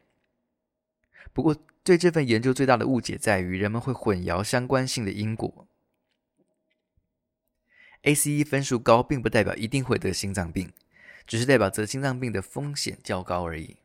[1.32, 5.66] 不过，对这份研究最大的误解在于，人们会混淆相关性的因果。
[8.02, 10.70] ACE 分数高，并不代表一定会得心脏病。
[11.26, 13.76] 只是代表得心脏病的风险较高而已。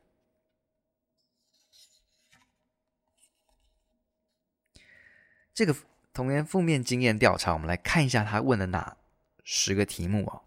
[5.54, 5.76] 这个
[6.14, 8.96] 童年负面经验调查，我们来看一下他问了哪
[9.44, 10.42] 十个题目哦。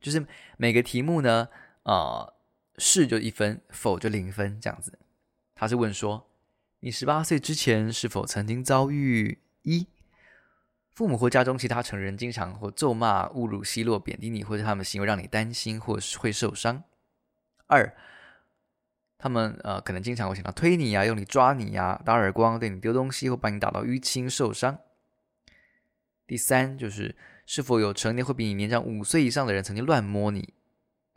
[0.00, 0.26] 就是
[0.56, 1.48] 每个题目呢，
[1.82, 2.32] 啊、
[2.78, 4.98] 是就一分，否就零分，这样子。
[5.54, 6.30] 他是问说，
[6.80, 9.86] 你十八岁之前是否曾经遭遇一？
[10.92, 16.82] 父母或家中其他成人经常或咒骂、侮辱、奚落、贬低你，或者他们行为让你担心或是会受伤。
[17.66, 17.96] 二，
[19.16, 24.78] 他们呃可能经常会想到推你啊，用力抓你啊，打耳光，对你丢东西或把你打到淤青受伤。
[26.26, 30.52] 第三，就是是否有成年会比你年长五岁以上的人曾经乱摸你、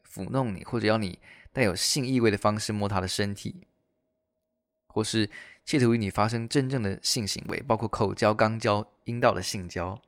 [0.07, 1.19] 抚弄你，或者要你
[1.51, 3.67] 带有性意味的方式摸他的身体，
[4.87, 5.29] 或是。
[5.65, 10.01] 企图与你发生真正的性行为，包括口交、肛交、阴道的性交。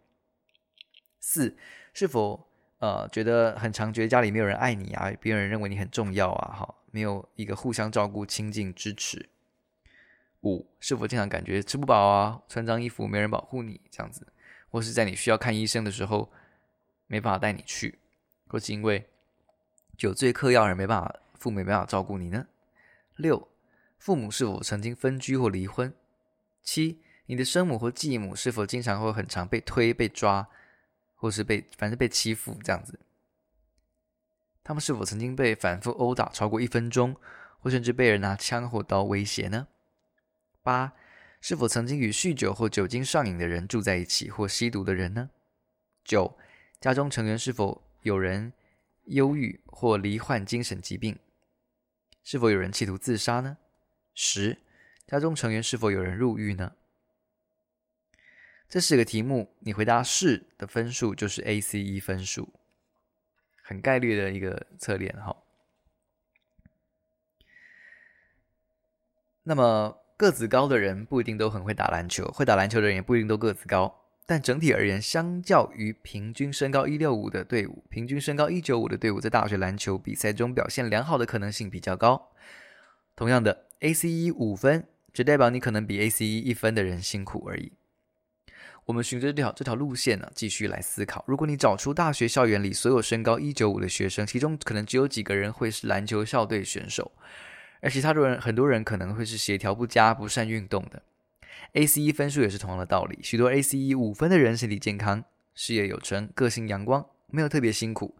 [1.19, 1.55] 四，
[1.93, 2.47] 是否
[2.79, 5.11] 呃觉得很常觉得家里没有人爱你啊？
[5.19, 6.55] 别人认为你很重要啊？
[6.55, 9.29] 哈，没有一个互相照顾、亲近、支持。
[10.41, 12.41] 五，是否经常感觉吃不饱啊？
[12.47, 14.27] 穿脏衣服没人保护你这样子，
[14.69, 16.31] 或是在你需要看医生的时候，
[17.07, 17.97] 没办法带你去，
[18.47, 19.09] 或是因为
[19.97, 22.45] 酒醉嗑药而没办法，父母没办法照顾你呢？
[23.15, 23.47] 六，
[24.05, 25.91] 父母是否曾经分居或离婚？
[26.61, 30.47] 七，你的生母或继母是否经常或很常被推、被抓，
[31.15, 32.99] 或是被反正被欺负这样子？
[34.63, 37.15] 他们是否曾经被反复殴打超过一分钟，
[37.57, 39.69] 或甚至被人拿枪或刀威胁呢？
[40.61, 40.93] 八，
[41.41, 45.31] 是否曾经与酗酒或酒精上瘾的人住在一起，或吸毒的人呢？
[46.03, 46.37] 九，
[46.79, 48.53] 家中成员是否有人
[49.05, 51.17] 忧郁或罹患精神疾病？
[52.23, 53.57] 是否有人企图自杀呢？
[54.15, 54.57] 十，
[55.05, 56.71] 家中成员是否有人入狱呢？
[58.67, 62.51] 这四个题目，你回答是的分数就是 ACE 分数，
[63.61, 65.37] 很概率的一个测验哈。
[69.43, 74.03] 那么个子高的人不一定都很会打篮球，会打篮球的人也不一定都个子高。
[74.25, 82.31] 但整体而言，相较于平均身高一六五的队伍，平均身高一九五的队伍在大学篮球比赛中表现良好的可能性比较高。
[83.15, 87.71] 同样的，ACE 五分只代表你可能比 ACE 一分的人辛苦而已。
[88.85, 97.11] 我们循着这条这条路线呢，继续来思考：如果你找出大学校园里所有身高一九五的学生，其中可能只有几个人会是篮球校队选手，
[97.81, 101.01] 而其他的人，很多人可能会是协调不佳、不善运动的。
[101.73, 105.23] ACE 分数也是同样的道理，许多 ACE 五分的人身体健康、
[105.55, 108.13] 事业有成、个性阳光，没有特别辛苦；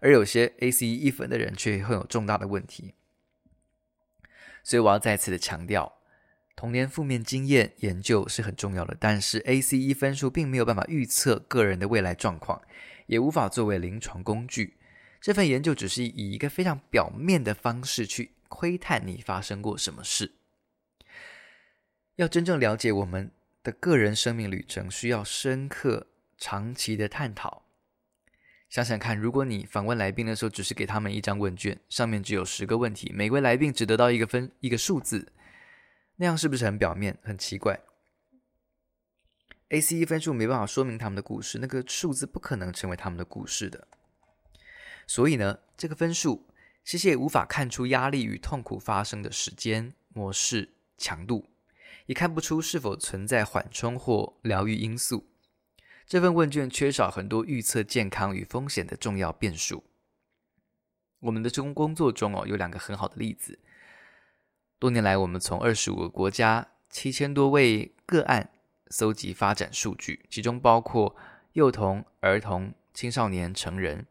[0.00, 2.94] 而有些 ACE 一分的人却会有重大的问题。
[4.62, 5.92] 所以我要再次的强调，
[6.54, 12.62] 童年负面经验研究是很重要的，但是 ACE 分数并没有办法预测个人的未来状况，
[13.06, 14.76] 也无法作为临床工具。
[15.20, 20.32] 这份研究只是以一个非常表面的方式去窥探你发生过什么事。
[22.16, 23.30] 要真正了解我们
[23.62, 27.62] 的个人生命旅程，需要深刻、长期的探讨。
[28.72, 35.30] 想想看，如果你访问来宾的时候，只是给他们一张问卷，上面只有十个问题，每位来宾只得到一个分、一个数字，
[36.16, 37.78] 那样是不是很表面、很奇怪
[39.68, 43.86] ？ACE 分数没办法说明他们的故事，那个数字不可能成为他们的故事的。
[45.06, 46.48] 所以呢，这个分数
[46.82, 51.50] 其实也无法看出压力与痛苦发生的时间、模式、强度。
[52.06, 55.28] 也看不出是否存在缓冲或疗愈因素。
[56.12, 59.82] 这份问卷缺少很多预测健康与风险的重要变数。
[61.20, 63.58] 我们的中工作中哦，有两个很好的例子。
[64.78, 68.50] 多年来，我们从二十五个国家、七千多位个案
[68.88, 71.16] 搜集发展数据，其中包括
[71.54, 74.06] 幼童、儿童、青少年、成人。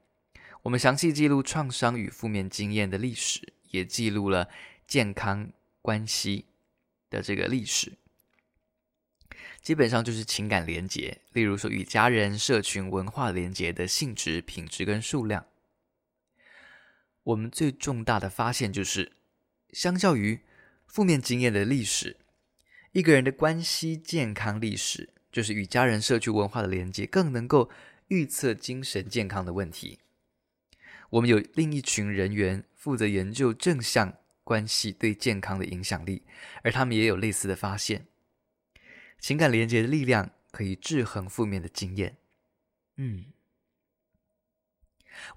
[0.63, 4.49] 我们详细记录创伤与负面经验的历史，也记录了
[4.87, 5.51] 健康
[5.83, 6.45] 关系
[7.11, 7.93] 的这个历史，
[9.61, 15.45] 基本上就是情感连结，例如说与家人、社群、文化连结的性质、品质跟数量。
[17.23, 19.11] 我们最重大的发现就是，
[19.71, 20.39] 相较于
[20.87, 22.17] 负面经验的历史，
[22.91, 27.69] 一个人的关系健康历史，就是与家人、社区、文化的连接，更能够
[28.07, 29.99] 预测精神健康的问题。
[31.11, 34.17] 我们有另一群人员负责研究正向。
[34.43, 36.23] 关系对健康的影响力，
[36.63, 38.07] 而他们也有类似的发现。
[39.21, 42.17] 情感连接的力量可以制衡负面的经验。
[42.97, 43.25] 嗯，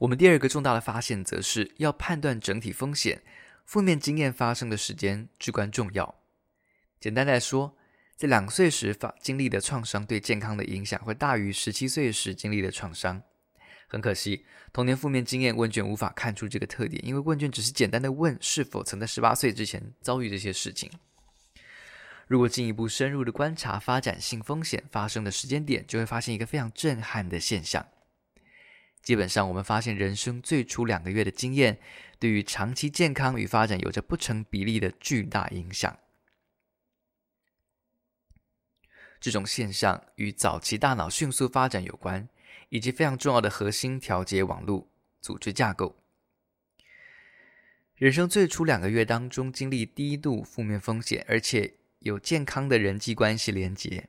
[0.01, 3.23] 我们第二个重大的发现，则是要判断整体风险，
[3.65, 6.23] 负面经验发生的时间至关重要。
[6.99, 7.77] 简单来说，
[8.17, 13.23] 在两岁时发经历的创伤对健康的影响，会大于十七岁时经历的创伤。
[13.87, 20.91] 很可惜，童年负面经验问卷无法看出这个特点，因为问卷只是简单的问是否曾在十八岁之前遭遇这些事情。
[22.27, 27.87] 如果进一步深入的观察发展性风险发生的时间点，就会发现一个非常震撼的现象。
[29.03, 31.79] 基本上，我们发现人生最初两个月的经验，
[32.19, 35.99] 对于长期健康与发展有着不成比例的巨大影响。
[39.21, 42.29] 这种现象与早期大脑迅速发展有关。
[42.71, 44.89] 以及非常重要的核心调节网络
[45.21, 45.97] 组织架构。
[47.95, 51.75] 人生最初两个月当中，经历低度负面风险，而且
[52.05, 54.09] 有健康的人际关系连结。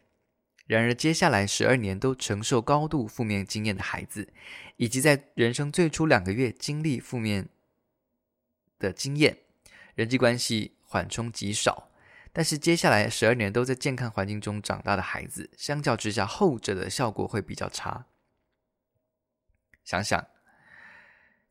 [0.67, 4.33] 然而，接下来十二年都承受高度负面经验的孩子，
[4.77, 7.47] 以及在人生最初两个月经历负面
[8.77, 9.37] 的经验，
[9.95, 11.89] 人际关系缓冲极少。
[12.33, 18.07] 但是，接下来十二年都在健康环境中长大的孩子，相较之下，后者的效果会比较差。
[19.85, 20.27] 想想，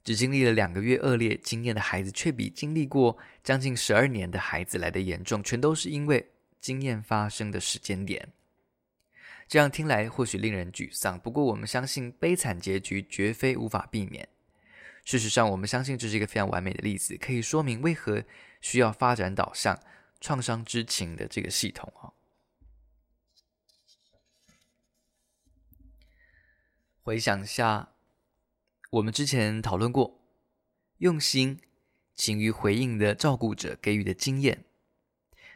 [0.03, 6.33] 只经历了两个月恶劣经验的孩子，却比经历过将近十二年的孩子来得严重，全都是因为
[6.65, 8.33] 经验发生的时间点。
[9.47, 14.27] 这样听来或许令人沮丧，不过我们相信悲惨结局绝非无法避免。
[15.05, 18.25] 事实上，我们相信这是一个非常完美的例子，可以说明为何
[18.63, 19.79] 需要发展导向
[20.23, 22.17] 创伤知情的这个系统啊。
[27.03, 27.91] 回想下，
[28.89, 30.19] 我们之前讨论过，
[30.97, 31.61] 用心、
[32.15, 34.65] 勤于回应的照顾者给予的经验，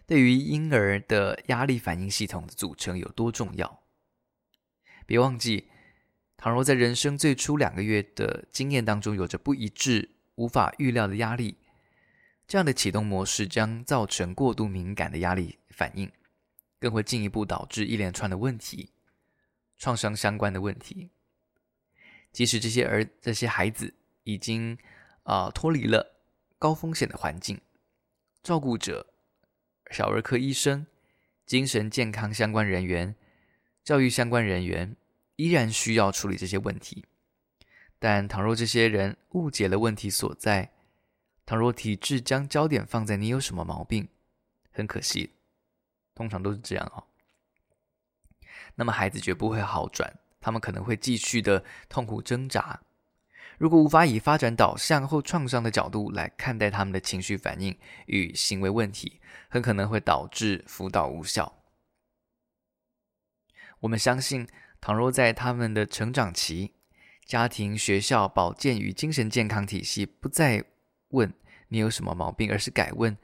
[0.09, 3.85] 对于婴儿的压力反应系统的组成有多重要。
[5.07, 5.69] 别忘记。
[6.41, 11.57] 倘若在人生最初两个月的经验当中有着不一致、无法预料的压力，
[12.47, 16.09] 这样的启动模式将造成过度敏感的压力反应，
[16.79, 18.93] 更会进一步导致一连串的问题，
[19.79, 21.11] 创伤相关的问题。
[22.31, 23.93] 即使这些儿、这些孩子
[24.23, 24.79] 已经
[25.25, 26.21] 啊、呃、脱离了
[26.57, 27.61] 高风险的环境，
[28.45, 29.05] 照顾者、
[29.91, 30.87] 小儿科医生、
[31.47, 33.15] 精神健康相关人员、
[33.85, 34.97] 教育相关人员。
[35.41, 37.05] 依然需要处理这些问题，
[38.01, 40.73] 但倘若这些人误解了问题所在，
[41.47, 44.09] 倘若体制将焦点放在你有什么毛病，
[44.73, 45.33] 很可惜，
[46.13, 47.07] 通常都是这样哦。
[48.75, 52.83] 那么孩子绝不会好转，他们可能会继续的痛苦挣扎。
[53.59, 61.53] 如果无法以发展导向或创伤的角度来看待他们的情绪反应与行为问题，很可能会导致辅导无效。
[63.81, 64.49] 我们相信。
[64.81, 66.73] 倘若在他们的成长期，
[67.25, 70.65] 家庭、学校、保健与精神健康体系不再
[71.09, 71.35] 问
[71.67, 73.19] 你有什么毛病，而是改问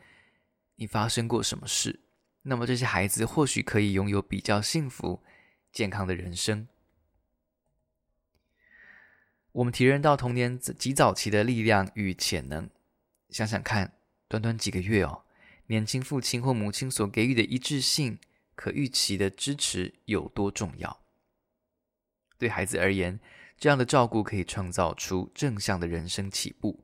[0.75, 2.01] 你发生过什么事，
[2.43, 5.23] 那么这些孩子或许可以拥有比较幸福、
[5.73, 6.67] 健康的人生。
[9.55, 12.69] 我们提认到童年极早期的力量与潜能，
[13.29, 13.93] 想想看，
[14.27, 15.23] 短短几个月哦，
[15.69, 18.19] 年轻父亲或母亲所给予的一致性、
[18.57, 20.99] 可预期的支持有多重要。
[22.37, 23.21] 对孩子而言，
[23.57, 26.83] 这样的照顾可以创造出正向的人生起步，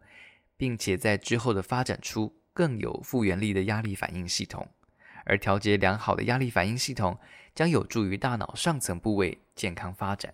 [0.57, 4.69] 并且在之后的发展出更有复原力的压力反应系统。
[5.25, 7.19] 而调节良好的压力反应系统
[7.53, 10.33] 将有助于大脑上层部位健康发展。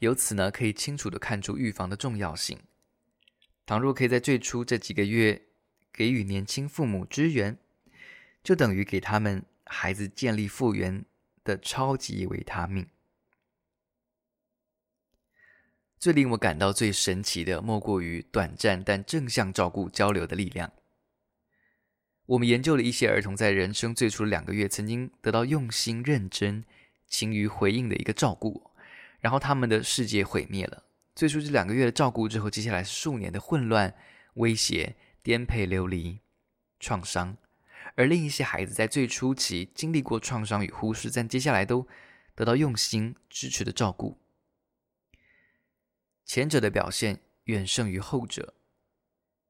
[0.00, 2.60] 由此呢，可以清楚地看出预防的重要性。
[3.64, 5.42] 倘若可以在最初这几个月
[5.92, 7.58] 给予年轻父母支援，
[8.42, 11.04] 就等于给他们孩子建立复原
[11.42, 12.86] 的超级维他命。
[15.98, 20.72] 最令我感到最神奇的，莫过于短暂但正向照顾交流的力量。
[22.26, 26.64] 我们研究了一些儿童在人生最初两个月曾经得到用心、认真、
[27.08, 28.65] 勤于回应的一个照顾，
[29.26, 30.84] 然后他们的世界毁灭了。
[31.16, 33.92] 最初这两个月的照顾之后，接下来数年的混乱、
[34.34, 36.20] 威胁、颠沛流离、
[36.78, 37.36] 创伤。
[37.96, 41.88] 而另一些孩子在最初期经历过创伤与忽视，但接下来都
[42.36, 44.16] 得到用心支持的照顾。
[46.24, 48.54] 前者的表现远胜于后者，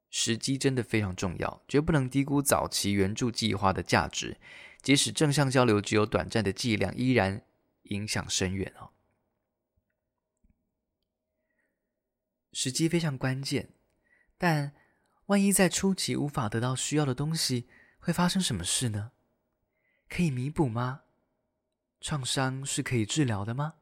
[0.09, 4.37] 时机真的非常重要，绝不能低估早期援助计划的价值。
[4.81, 7.43] 即使正向交流只有短暂的剂量，依然
[7.83, 8.89] 影响深远哦。
[12.59, 13.69] 时机非常关键，
[14.35, 14.73] 但
[15.27, 19.11] 万一在初期无法得到需要的东西，会发生什么事呢？
[20.09, 21.03] 可以弥补吗？
[22.01, 23.75] 创伤是可以治疗的吗？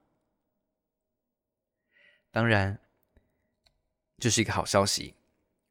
[2.32, 2.82] 当然，
[4.18, 5.16] 这是一个好消息。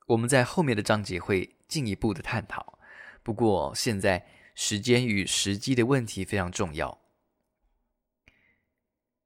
[0.07, 2.79] 我们在后面的章节会进一步的探讨。
[3.23, 7.04] 不过，现在时间与时机的问题非常重要。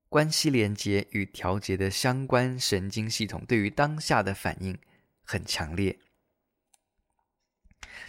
[0.09, 4.79] 关系连接与调节的相关神经系统对于当下的反应
[5.23, 5.99] 很强烈，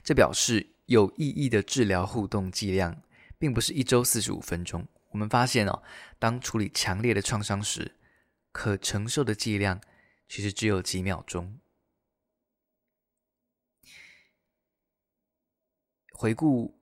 [0.03, 0.75] 这表示。
[0.89, 3.03] 有意义的治疗互动剂量，
[3.37, 4.87] 并不是一周四十五分钟。
[5.09, 5.83] 我们发现哦，
[6.17, 7.95] 当处理强烈的创伤时，
[8.51, 9.79] 可承受的剂量
[10.27, 11.59] 其实只有几秒钟。
[16.13, 16.78] 回顾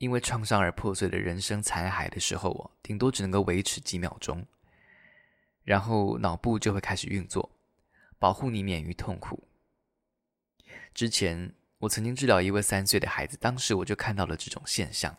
[0.00, 4.44] 因为创伤而破碎的人生残骸的时候哦，顶多只能够维持几秒钟，
[5.62, 7.48] 然后脑部就会开始运作，
[8.18, 9.46] 保护你免于痛苦。
[10.92, 11.54] 之前。
[11.80, 15.16] 我曾经治疗一位三岁的孩子，当时我就看到了这种现象。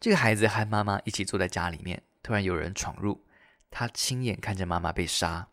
[0.00, 3.24] 这个孩子和妈妈一起坐在家里面，突然有人闯入，
[3.70, 5.46] 他亲眼看着妈妈被杀。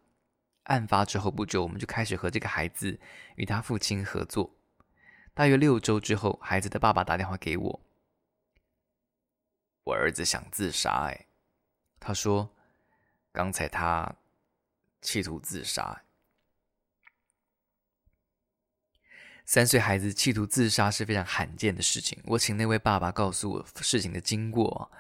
[0.64, 3.00] 案发之后不久，我们就开始和这个孩子
[3.36, 4.57] 与他父亲合作。
[5.38, 7.80] 大约六周之后，孩子的爸爸打电话给我，
[9.84, 11.28] 我儿子想自杀，哎，
[12.00, 12.50] 他说
[13.32, 14.16] 刚才他
[15.00, 16.02] 企图自杀。
[19.46, 22.20] 三岁孩子企图自杀是非常罕见的事情。
[22.26, 24.92] 我请那位爸爸告诉我事情的经过。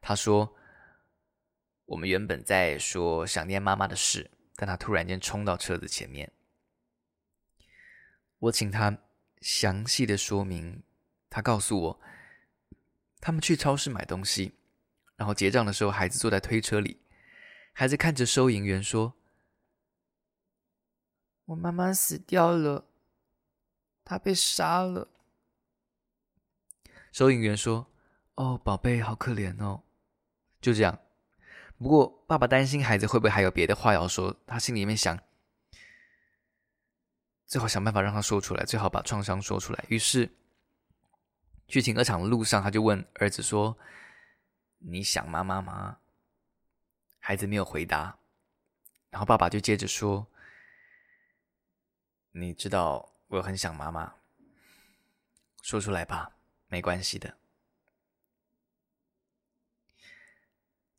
[0.00, 0.56] 他说
[1.84, 6.32] ：“我们原本在说想念妈妈的事，但他突然间冲到车子前面。
[8.38, 8.98] 我请他
[9.42, 10.82] 详细的说明。
[11.28, 12.00] 他告诉我，
[13.20, 14.54] 他们去超市买东西，
[15.16, 17.00] 然后结账的时候，孩子坐在推车里。
[17.72, 19.14] 孩子看着收银员说
[21.46, 22.86] ：‘我妈妈死掉了。’”
[24.04, 25.08] 他被杀了。
[27.12, 27.86] 收银员说
[28.36, 29.82] ：“哦，宝贝，好可怜哦。”
[30.60, 30.98] 就这样。
[31.78, 35.18] 不过，爸爸担心孩子会不会还有别的话要说，他心里面想，
[37.52, 39.84] 最好想办法让他说出来，最好把创伤说出来。
[39.88, 40.26] 于是，
[41.68, 43.76] 去停车场的路上，他就问儿子说
[44.80, 45.98] ：“你想妈妈吗？”
[47.20, 48.16] 孩子没有回答。
[49.10, 50.26] 然后爸爸就接着说
[52.32, 54.14] ：“你知道。”我很想妈妈，
[55.60, 56.34] 说出来吧，
[56.68, 57.36] 没关系的。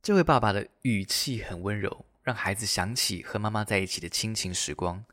[0.04, 5.04] 这位爸爸的语气很温柔，让孩子想起和妈妈在一起的亲情时光。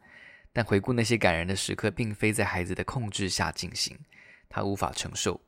[0.53, 3.99] 但回顾那些感人的时刻，并非在孩子的控制下进行，
[4.49, 5.41] 他无法承受。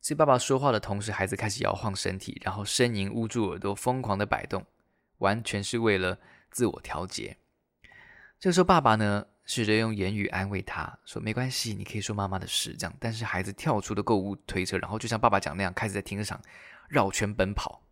[0.00, 4.64] 所以爸爸说话的同时，孩子开始摇晃身体，然后呻吟、捂住耳朵，疯狂的摆动，
[5.18, 6.18] 完全是为了
[6.50, 7.36] 自我调节。
[8.38, 16.40] 这个时候，爸爸呢，试着用言语安慰他说：“没关系，你可以说妈妈的事。”这样，但是孩子跳出了购物推车，然后就像爸爸讲那样，开始在停车场
[16.88, 17.82] 绕圈奔跑。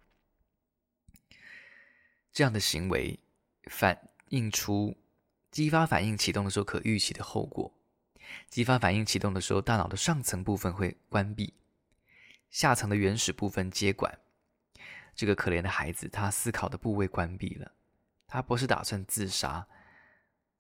[2.32, 3.18] 这样的行为
[3.68, 3.98] 反
[4.28, 4.96] 映出
[5.56, 7.72] 激发反应启动的时候可预期的后果。
[8.50, 11.54] 激发反应启动的时候，大脑的上层部分会关闭，
[12.50, 14.18] 下层的原始部分接管。
[15.14, 17.72] 这个可怜的孩子，他思考的部位关闭了，
[18.26, 19.66] 他不是打算自杀。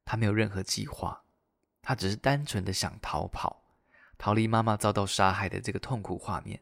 [0.06, 1.22] 他没有任何计划，
[1.82, 3.64] 他只是单纯的想逃跑，
[4.16, 6.58] 逃离妈妈遭到杀害的这个痛苦画面。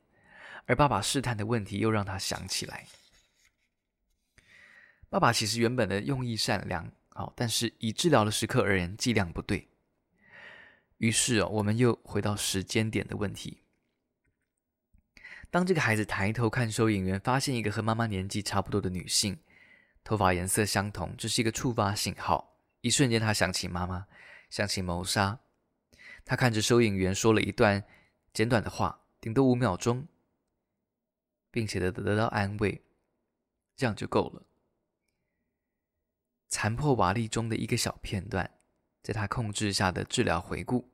[0.67, 2.89] 而爸爸试探的问题又让他想起来，
[5.09, 9.69] 爸爸其实原本的用意善良，好，但是以治疗的时刻而言，剂量不对。
[10.99, 13.63] 于是哦，我们又回到时间点的问题。
[15.49, 19.39] 当这个孩子抬头看收银员，发现一个和妈妈年纪差不多的女性，
[20.03, 22.59] 头发颜色相同，这是一个触发信号。
[22.81, 24.09] 一瞬间，他想起妈妈，
[24.51, 25.39] 想起谋杀。
[26.25, 27.85] 他看着收银员说了一段
[28.33, 30.09] 简短的话，顶多五秒钟，
[31.53, 32.83] 并且得得到安慰，
[33.77, 34.43] 这样就够了。
[36.55, 38.49] 残破瓦砾中的一个小片段，
[39.03, 40.89] 在他控制下的治疗回顾。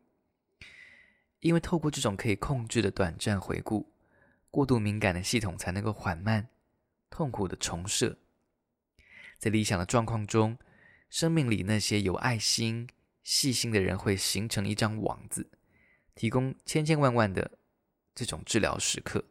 [1.41, 3.93] 因为透过这种可以控制的短暂回顾，
[4.51, 6.49] 过度敏感的系统才能够缓慢
[7.11, 8.17] 痛苦的重设。
[9.39, 10.57] 在理想的状况中。
[11.11, 12.89] 生命里那些有爱心、
[13.25, 15.51] 细心的人会形成一张网子，
[16.15, 17.59] 提供千千万万的
[18.15, 19.25] 这种治疗时刻。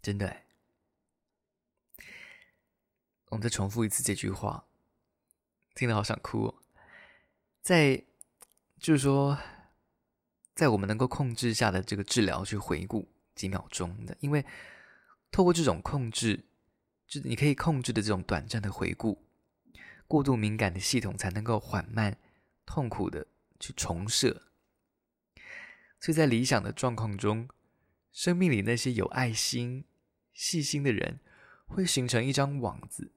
[0.00, 0.44] 真的，
[3.30, 4.64] 我们再重复一次这句话，
[5.74, 6.54] 听得好想哭哦。
[7.60, 8.04] 在，
[8.78, 9.38] 就是说，
[10.54, 14.44] 在我们能够控制下的这个治疗去回顾几秒钟的，因为
[15.30, 16.46] 透过这种控制，
[17.06, 19.24] 就你可以控制的这种短暂的回顾。
[20.06, 22.16] 过度敏感的系统才能够缓慢、
[22.64, 23.26] 痛苦的
[23.60, 24.48] 去重设，
[26.00, 27.46] 所以在理想的状况中，
[28.10, 29.84] 生命里那些有爱心、
[30.32, 31.20] 细心的人，
[31.66, 33.12] 会形成一张网子，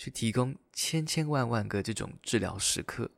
[0.00, 3.10] 去提供千千万万个这种治疗时刻。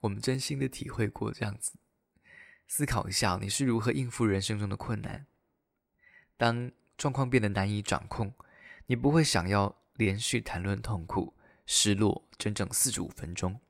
[0.00, 1.74] 我们真心的体会过这样子，
[2.66, 5.26] 思考一下，你是如何应付人生中的困难？
[6.38, 8.32] 当状况变得难以掌控。
[8.86, 11.34] 你不会想要连续谈论痛苦、
[11.66, 13.60] 失落整整四十五分钟。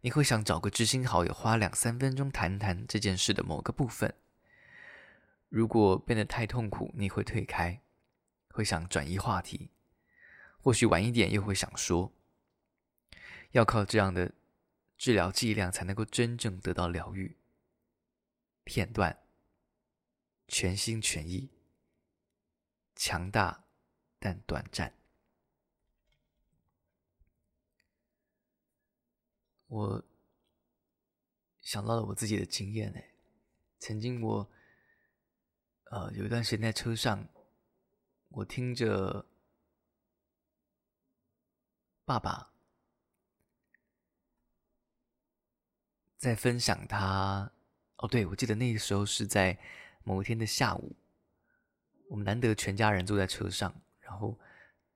[0.00, 4.14] 你会想找个知心好友，花两三分钟谈谈这件事的某个部分。
[5.50, 7.82] 如果变得太痛苦，你会退开，
[8.56, 9.70] 会想转移话题。
[10.58, 12.12] 或许晚一点又会想说，
[13.52, 14.32] 要靠这样的
[14.96, 17.36] 治疗剂量才能够真正得到疗愈。
[18.64, 19.16] 片段，
[20.48, 21.50] 全心全意，
[22.96, 23.62] 强大。
[24.18, 24.92] 但短暂。
[29.66, 30.04] 我
[31.60, 33.10] 想到了我自己的经验，哎，
[33.78, 34.50] 曾经我，
[35.90, 37.28] 呃，有一段时间在车上，
[38.28, 39.26] 我听着
[42.04, 42.52] 爸爸
[46.16, 47.50] 在分享他，
[47.96, 49.58] 哦，对，我记得那个时候是在
[50.04, 50.96] 某一天的下午，
[52.08, 53.74] 我们难得全家人坐在车上。
[54.00, 54.38] 然后，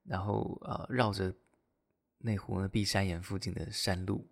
[0.05, 1.35] 然后呃，绕着
[2.19, 4.29] 内湖的碧山岩附近的山路。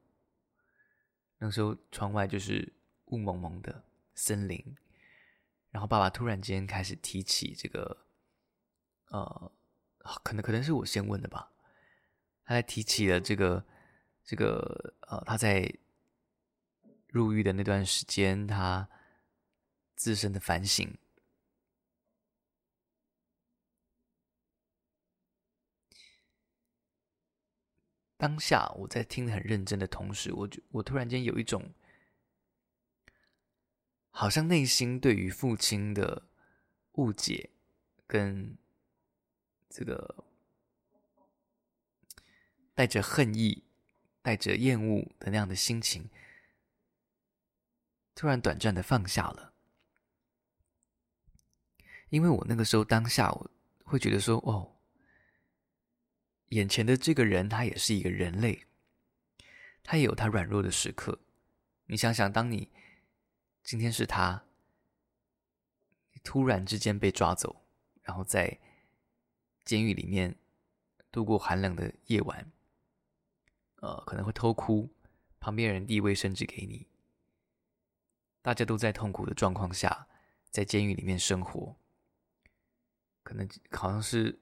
[1.39, 2.73] 那时候窗外就是
[3.07, 3.85] 雾蒙蒙的
[4.15, 4.77] 森林，
[5.71, 8.07] 然后爸爸突然间开始提起这个，
[9.11, 9.53] 呃，
[10.23, 11.53] 可能可能是我先问的吧，
[12.45, 13.65] 他在提起了这个
[14.25, 15.73] 这个呃，他在
[17.09, 18.89] 入狱的那段时间，他
[19.97, 20.97] 自身的反省。
[28.17, 31.73] 当下我在听的很认真的同时，我就我突然间有一种，
[34.11, 36.29] 好像内心对于父亲的
[36.95, 37.51] 误解
[38.09, 38.59] 跟
[39.69, 40.25] 这个
[42.75, 43.65] 带着恨意、
[44.23, 46.09] 带着厌恶的那样的心情，
[48.15, 49.53] 突然短暂的放下了。
[52.11, 53.51] 因为我那个时候当下我
[53.85, 54.75] 会觉得说，哦。
[56.51, 58.65] 眼前的这个人，他也是一个人类，
[59.83, 61.21] 他也有他软弱的时刻。
[61.85, 62.71] 你想想，当你
[63.63, 64.47] 今天是他，
[66.25, 67.67] 突然之间被抓走，
[68.01, 68.59] 然后在
[69.69, 70.35] 监狱里面
[71.13, 72.51] 度过寒冷的夜晚，
[73.77, 74.89] 呃，可能会偷哭，
[75.39, 76.87] 旁边人递卫生纸给你，
[78.41, 80.09] 大家都在痛苦的状况下，
[80.51, 81.77] 在监狱里面生活，
[83.23, 84.41] 可能好像是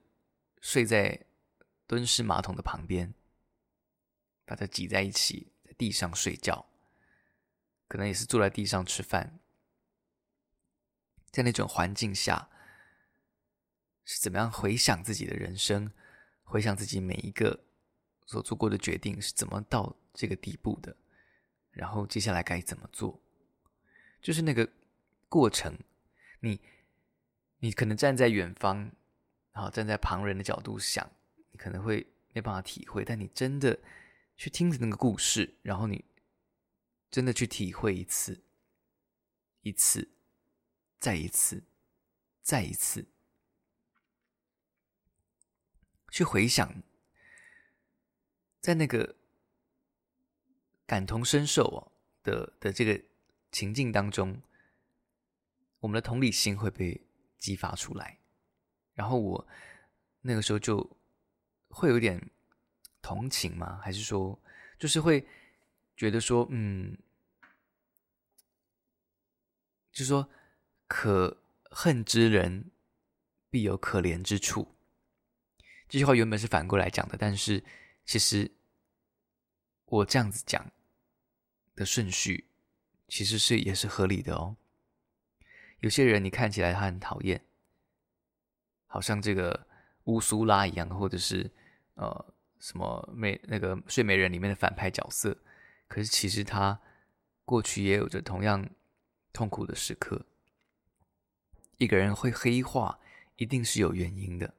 [0.61, 1.25] 睡在。
[1.89, 3.13] 蹲式马桶的旁边，
[4.43, 6.65] 把它挤在一起，在地上睡觉，
[7.87, 9.39] 可能也是坐在地上吃饭。
[11.31, 12.49] 在那种环境下，
[14.07, 15.91] 是怎么样回想自己的人生，
[16.45, 17.65] 回想自己每一个
[18.25, 20.95] 所做过的决定是怎么到这个地步的，
[21.71, 23.21] 然后接下来该怎么做，
[24.21, 24.71] 就是那个
[25.27, 25.77] 过程。
[26.39, 26.61] 你，
[27.59, 28.89] 你可能站在远方，
[29.51, 31.11] 然后站在旁人的角度想。
[31.51, 33.77] 你可能会没办法体会，但你真的
[34.37, 36.05] 去听着那个故事，然后你
[37.11, 38.39] 真的去体会一次，
[39.63, 40.07] 一次，
[40.97, 41.63] 再一次，
[42.41, 43.05] 再一次，
[46.09, 46.81] 去回想，
[48.61, 49.15] 在那个
[50.85, 51.91] 感同身受
[52.23, 53.03] 的的这个
[53.51, 54.41] 情境当中，
[55.79, 57.01] 我们的同理心会被
[57.37, 58.19] 激发出来，
[58.93, 59.47] 然后我
[60.21, 60.97] 那个时候就。
[61.69, 62.31] 会有点
[63.01, 63.77] 同情吗？
[63.83, 64.41] 还是说，
[64.79, 65.27] 就是会
[65.97, 66.97] 觉得说，嗯，
[69.91, 70.27] 就是说，
[70.87, 72.71] 可恨之人
[73.49, 74.76] 必有可怜之处。
[75.87, 77.63] 这句话原本是反过来讲的，但是
[78.05, 78.49] 其实
[79.85, 80.71] 我这样子讲
[81.75, 82.45] 的顺序，
[83.07, 84.55] 其实是也是合理的哦。
[85.79, 87.41] 有些人你看起来他很讨厌，
[88.85, 89.65] 好像这个。
[90.07, 91.51] 乌苏拉一样，或者是
[91.95, 95.37] 呃什么美那个睡美人里面的反派角色，
[95.89, 96.79] 可是其实他
[97.43, 98.65] 过去也有着同样
[99.33, 100.25] 痛苦的时刻。
[101.75, 102.97] 一个人会黑化，
[103.35, 104.53] 一定是有原因的。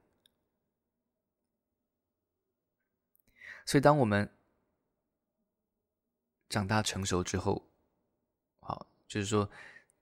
[3.69, 4.27] 所以当我们
[6.49, 7.69] 长大成熟之后，
[8.61, 9.47] 好，就是说，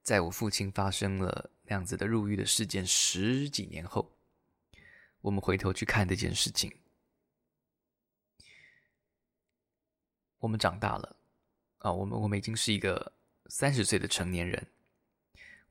[0.01, 4.09] 在我父亲发生了那样子的入狱的事件十几年后。
[5.19, 6.73] 我们回头去看这件事情，
[10.37, 11.17] 我们长大了
[11.79, 13.11] 啊，我们我们已经是一个
[13.47, 14.65] 三十岁的成年人。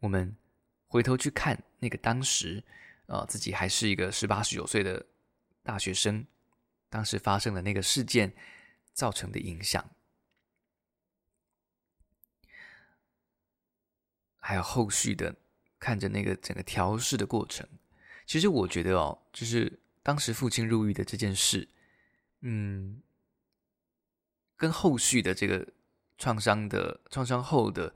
[0.00, 0.36] 我们
[0.86, 2.62] 回头去看那个当时
[3.06, 5.06] 啊，自己还是一个十八十九岁的
[5.62, 6.26] 大学生，
[6.88, 8.34] 当时发生的那个事件
[8.92, 9.90] 造成的影响，
[14.38, 15.36] 还有后续的
[15.78, 17.68] 看着那个整个调试的过程。
[18.24, 21.68] 其实我觉得哦，就是当时父亲入狱的这件事，
[22.40, 23.02] 嗯，
[24.56, 25.72] 跟后续的这个
[26.18, 27.94] 创伤的创伤后的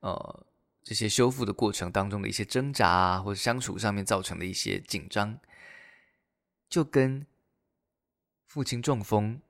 [0.00, 0.46] 呃
[0.82, 5.38] 这些修复的过程当中的一些挣扎啊，或者相处上面造成的一些紧张，
[6.68, 7.26] 就跟
[8.52, 9.40] 父亲中风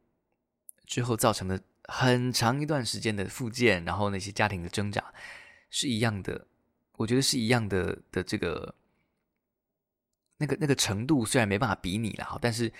[0.86, 5.12] 之后造成的很长一段时间的复健，然后那些家庭的挣扎
[5.70, 6.46] 是一样的，
[6.92, 8.72] 我觉得是一样的的这个。
[10.36, 12.72] 那个那个程度虽然没办法比拟了哈，但是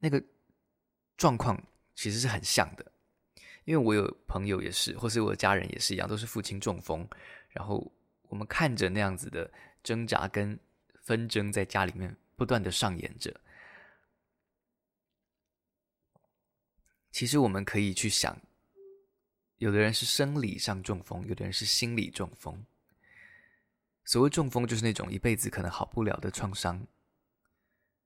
[0.00, 0.20] 那个
[1.16, 1.60] 状况
[1.94, 2.84] 其实是很像的，
[3.64, 7.08] 因为我有朋友也是，或是我的家人也是一样，都是父亲中风，
[7.50, 9.48] 然后我们看着那样子的
[9.84, 10.58] 挣扎跟
[11.02, 13.40] 纷争在家里面不断的上演着。
[17.18, 18.40] 其实我们可以去想，
[19.56, 22.64] 有的人是生理上中风，有的人是心理中风。
[24.04, 26.86] 所谓中风，就是那种一辈子可能好不了的创伤。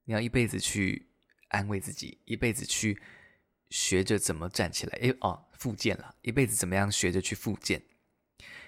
[0.05, 1.09] 你要一辈子去
[1.49, 2.99] 安慰自己，一辈子去
[3.69, 4.97] 学着怎么站起来。
[4.97, 7.83] 诶，哦，复健了，一辈子怎么样学着去复健？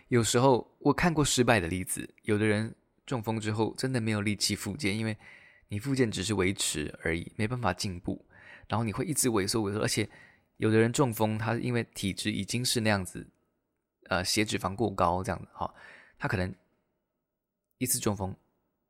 [0.09, 2.75] 有时候我看过失败的例子，有的人
[3.07, 5.17] 中风之后真的没有力气复健，因为
[5.69, 8.23] 你复健只是维持而已，没办法进步，
[8.67, 10.07] 然后你会一直萎缩萎缩，而且
[10.57, 13.27] 有的人中风，他因为体质已经是那样子，
[14.09, 15.73] 呃，血脂肪过高这样子，哈，
[16.17, 16.53] 他可能
[17.77, 18.35] 一次中风，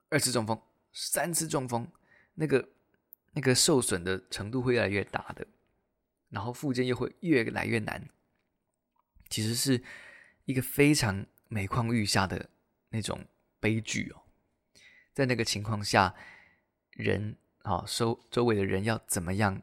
[0.10, 0.62] 二次中风，
[0.94, 1.88] 三次中风，
[2.36, 2.70] 那个。
[3.38, 5.46] 那个受损的程度会越来越大的，
[6.30, 8.08] 然后复健又会越来越难，
[9.28, 9.84] 其实是
[10.46, 12.50] 一个非常每况愈下的
[12.92, 13.26] 那种
[13.60, 14.22] 悲剧哦。
[15.14, 16.16] 在那个情况下，
[16.92, 19.62] 人啊，周周围的人要怎么样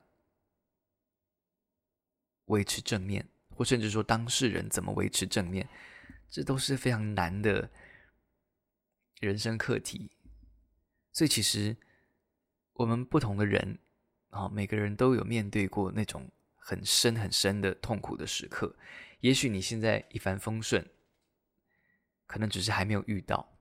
[2.46, 5.68] 维持正面，或甚至说当事人怎么维持正面，
[6.30, 7.70] 这都是非常难的
[9.20, 10.10] 人生课题。
[11.12, 11.76] 所以其实。
[12.74, 13.78] 我们不同的人，
[14.30, 18.74] 啊，每个人都有面对过那种很深很深的痛苦的时刻。
[19.20, 20.84] 也许你现在一帆风顺，
[22.26, 23.58] 可能只是还没有遇到。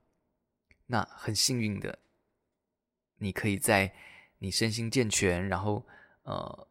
[0.86, 1.98] 那很幸运的，
[3.18, 3.94] 你可以在
[4.38, 5.86] 你身心健全，然后
[6.22, 6.68] 呃，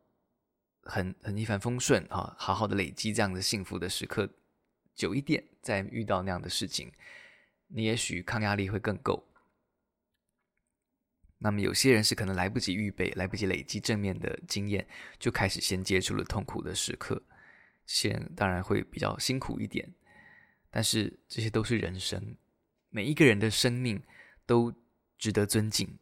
[0.84, 4.30] 很很一帆风顺啊，好好的累积这样的幸福的时刻
[4.96, 6.92] 久一点，再遇到那样的事情，
[7.68, 9.28] 你也许抗压力会更够。
[11.44, 17.20] 那么有些人是可能来不及预备，来不及累积正面的经验，就开始先接触了痛苦的时刻，
[17.88, 19.92] 先当然会比较辛苦一点，
[20.70, 22.36] 但是这些都是人生，
[22.90, 24.00] 每一个人的生命
[24.46, 24.72] 都
[25.18, 25.98] 值得尊敬，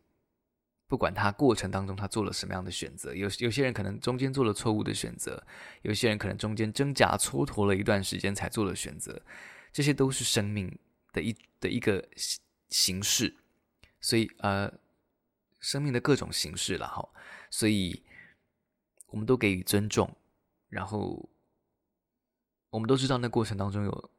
[0.90, 5.42] 不管他过程当中他做了什么样的选择，有有些人可能中间做了错误的选择，
[5.84, 9.22] 有些人可能中间挣扎蹉跎了一段时间才做了选择，
[9.72, 10.78] 这些都是生命
[11.14, 12.06] 的一的一个
[12.68, 13.38] 形式，
[14.02, 14.74] 所以呃。
[15.62, 17.06] 生命的各种形式了哈，
[17.52, 18.02] 所以
[19.08, 20.16] 我们都给予尊重，
[20.70, 21.30] 然后
[22.70, 24.12] 我们都知道那过程当中有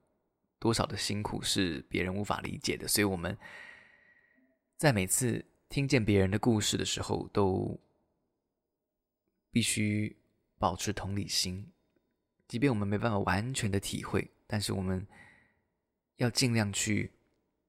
[0.59, 3.39] 多少的辛苦是别人无法理解的，所以我们
[4.77, 7.81] 在每次听见别人的故事的时候，都
[9.53, 10.16] 必须
[10.59, 11.73] 保持同理心，
[12.49, 15.07] 即便我们没办法完全的体会，但是我们
[16.16, 17.12] 要尽量去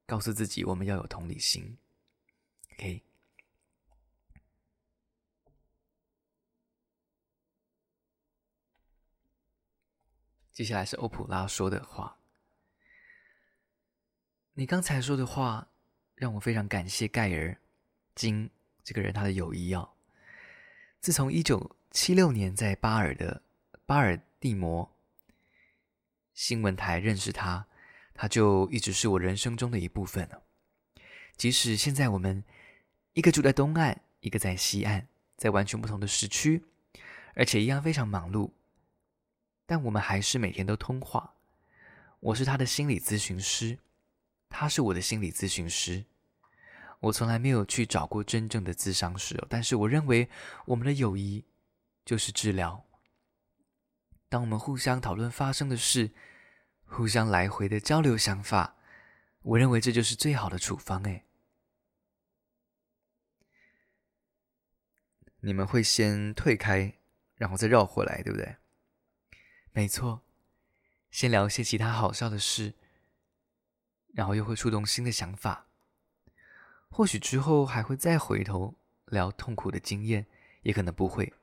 [0.08, 1.78] 告诉自己，我们要有同理心
[2.74, 3.04] ，OK。
[10.52, 12.18] 接下来是欧普拉说的话。
[14.54, 15.72] 你刚才说的话
[16.16, 17.61] 让我非常感谢盖尔
[18.22, 18.52] 金
[18.84, 19.90] 这个人，他的友谊哦。
[21.00, 23.42] 自从一九七六年在巴尔的
[23.88, 24.96] 巴尔的摩
[26.36, 27.66] 新闻台认识他，
[28.14, 30.44] 他就一直是我人生中的一部分了。
[31.36, 32.44] 即使现在我们
[33.14, 36.64] 一个住在东岸，一个在西岸，在完全不同的时区，
[37.34, 38.52] 而且一样非常忙碌。
[39.66, 41.34] 但我们还是每天都通话。
[42.20, 43.80] 我是他的心理咨询师，
[44.48, 46.06] 他是我的心理咨询师。
[47.02, 50.30] 我从来没有去找过真正的咨商师，但是我认为
[50.66, 51.44] 我们的友谊
[52.06, 52.86] 就是治疗。
[54.30, 56.12] 当我们互相讨论发生的事，
[56.86, 58.78] 互相来回的交流想法，
[59.42, 61.02] 我认为这就是最好的处方。
[61.08, 61.26] 哎，
[65.40, 67.00] 你们会先退开，
[67.34, 68.58] 然后再绕回来，对不对？
[69.72, 70.22] 没错，
[71.10, 72.76] 先聊一些其他好笑的事，
[74.14, 75.71] 然后又会触动新的想法。
[76.92, 78.76] 或许之后还会再回头
[79.08, 80.28] 聊痛苦的经验，
[80.62, 81.34] 也可能不会，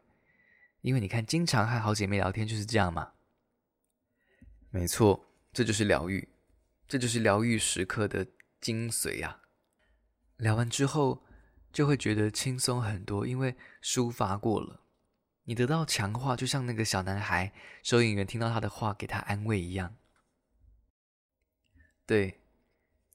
[0.82, 3.12] 因为你看，经常和好姐妹聊天就是这样嘛。
[4.70, 6.28] 没错，这就是疗愈，
[6.86, 8.26] 这就是疗愈时刻的
[8.60, 9.40] 精髓呀。
[10.36, 11.24] 聊完之后
[11.72, 14.82] 就会觉得轻松很多，因为抒发过了。
[15.44, 19.96] 你得到强化，就像那个小男孩，收银员听到他的话，给他安慰一样。
[22.04, 22.42] 对，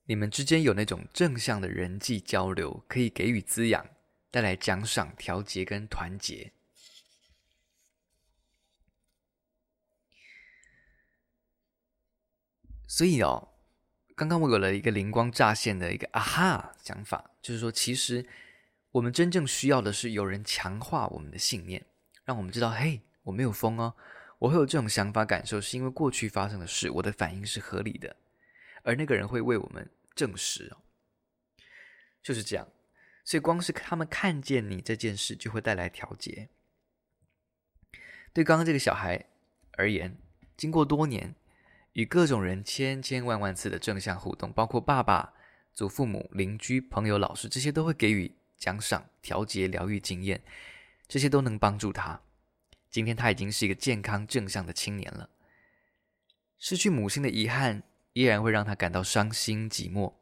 [0.05, 3.85] 你们之间有那种正向的人际交流，可以给予滋养，
[4.29, 6.51] 带来奖赏、调节跟团结。
[12.85, 13.49] 所以哦，
[14.15, 18.27] 刚刚我有了一个灵光乍现的一个啊哈想法，就是说，其实
[18.91, 21.85] 我们真正需要的是有人强化我们的信念。
[22.25, 23.95] 让我们知道，嘿，我没有疯哦，
[24.39, 28.15] 我会有这种想法感受，是因为过去发生的事，我的反应是合理的，
[28.83, 30.77] 而那个人会为我们证实哦，
[32.21, 32.67] 就是这样。
[33.25, 36.49] 所以光是他们看见你这件事，就会带来调节。
[38.33, 39.25] 对刚刚这个小孩
[39.73, 40.17] 而言，
[40.57, 41.35] 经过多年
[41.93, 45.33] 与各种人千千万万次的正向互动，包括爸爸、
[45.73, 50.43] 祖父母、邻居、朋友、老师，这些都会给予奖赏、调节、疗愈经验。
[51.07, 52.21] 这些都能帮助他。
[52.89, 55.29] 今天他已经是一个健康正向的青年了。
[56.57, 57.83] 失去母亲的遗憾
[58.13, 60.13] 依然会让他感到伤心寂寞，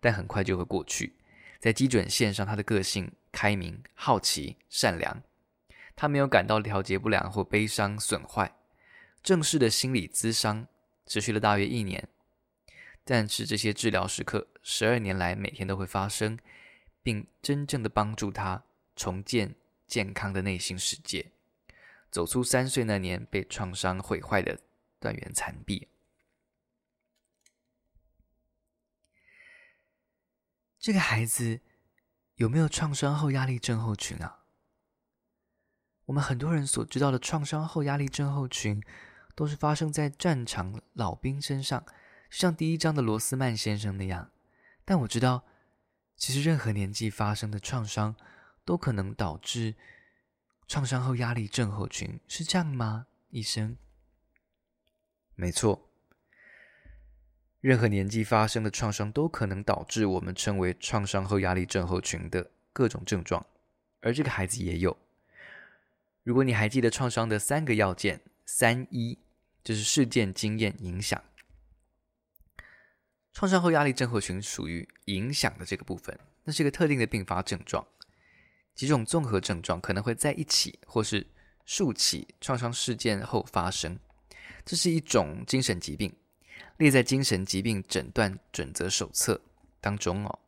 [0.00, 1.14] 但很快就会过去。
[1.60, 5.22] 在基准线上，他的个性开明、好奇、善良，
[5.96, 8.54] 他没有感到调节不良或悲伤损坏。
[9.22, 10.66] 正式的心理咨商
[11.06, 12.06] 持续了大约一年，
[13.04, 16.38] 但是这些治疗时刻十二年来每天都会发生，
[17.02, 18.62] 并真正的帮助他
[18.94, 19.54] 重建
[19.86, 21.32] 健康的内心世界，
[22.10, 24.58] 走出三岁那年被创伤毁坏的
[25.00, 25.88] 断垣残壁。
[30.84, 31.60] 这个孩子
[32.34, 34.40] 有没有创伤后压力症候群啊？
[36.04, 38.82] 我们很多人所知道的创伤后压力症候群，
[39.34, 41.82] 都是发生在战场老兵身上，
[42.28, 44.30] 就像第一章的罗斯曼先生那样。
[44.84, 45.46] 但我知道，
[46.16, 48.14] 其实任何年纪发生的创伤，
[48.66, 49.76] 都可能导致
[50.68, 53.78] 创伤后压力症候群，是这样吗，医生？
[55.34, 55.93] 没错。
[57.64, 63.46] 任何年纪发生的创伤都可能导致我们称为创伤后压力症候群的各种症状，
[64.02, 64.94] 而这个孩子也有。
[66.24, 69.18] 如果你还记得创伤的三个要件，三一
[69.62, 71.18] 就是事件、经验、影响。
[73.32, 77.86] 创伤后压力症候群属于影响的这个部分，那是一个特定的并发症状，
[78.74, 81.26] 几种综合症状可能会在一起或是
[81.64, 83.98] 数起创伤事件后发生，
[84.66, 86.14] 这是一种精神疾病。
[86.76, 89.40] 列在精神疾病诊断准则手册
[89.80, 90.38] 当中哦，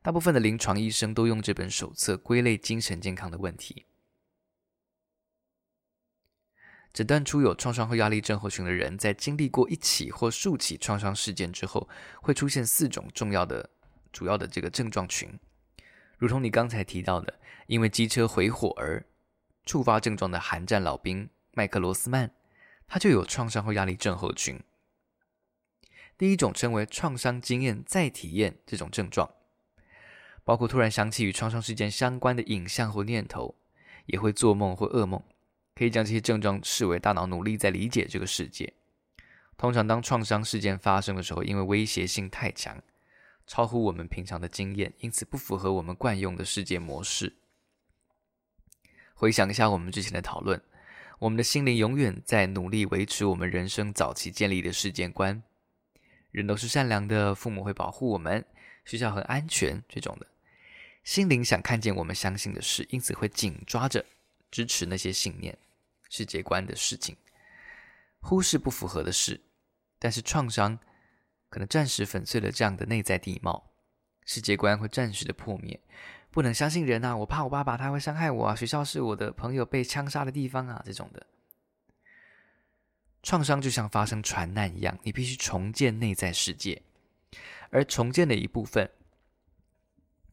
[0.00, 3.84] 大部分的临床医生都用这本手册归类精神健康的问题。
[6.92, 11.88] 诊断出有创伤后压力症候群的人，在经历过一起或数起创伤事件之后，
[12.22, 13.70] 会出现四种重要的、
[14.12, 15.38] 主要的这个症状群，
[16.16, 19.04] 如同你刚才提到的，因为机车回火而
[19.66, 22.32] 触发症状的寒战老兵麦克罗斯曼，
[22.88, 24.60] 他就有创伤后压力症候群。
[26.18, 29.30] 第一种称为创伤经验再体验，这种症状
[30.44, 33.54] 包括突然想起与创伤事件相关的影像或念头，
[34.06, 35.22] 也会做梦或噩梦，
[35.74, 38.72] 可以将这些症状视为大脑努力在理解这个世界。
[39.56, 42.82] 通常当创伤事件发生的时候，因为威胁性太强，
[43.46, 47.36] 超乎我们平常的经验，因此不符合我们惯用的世界模式。
[49.14, 50.60] 回想一下我们之前的讨论，
[51.18, 55.42] 我们的心灵永远在努力维持我们人生早期建立的世界观。
[56.30, 58.44] 人都是善良的，父母会保护我们，
[58.84, 60.26] 学校很安全，这种的。
[61.04, 64.04] 心灵想看见我们相信的事，因此会紧抓着
[64.50, 65.56] 支持那些信念、
[66.10, 67.16] 世界观的事情，
[68.20, 69.40] 忽视不符合的事。
[69.98, 70.78] 但是创伤
[71.48, 73.70] 可能暂时粉碎了这样的内在地貌，
[74.26, 75.80] 世界观会暂时的破灭。
[76.30, 81.26] 不能相信人啊，我怕我爸爸他会伤害我啊，学校是我的朋友被枪杀的地方啊，这种的。
[83.28, 86.82] 创伤就像发生船难一样，你必须重建内在世界，
[87.68, 88.90] 而重建的一部分，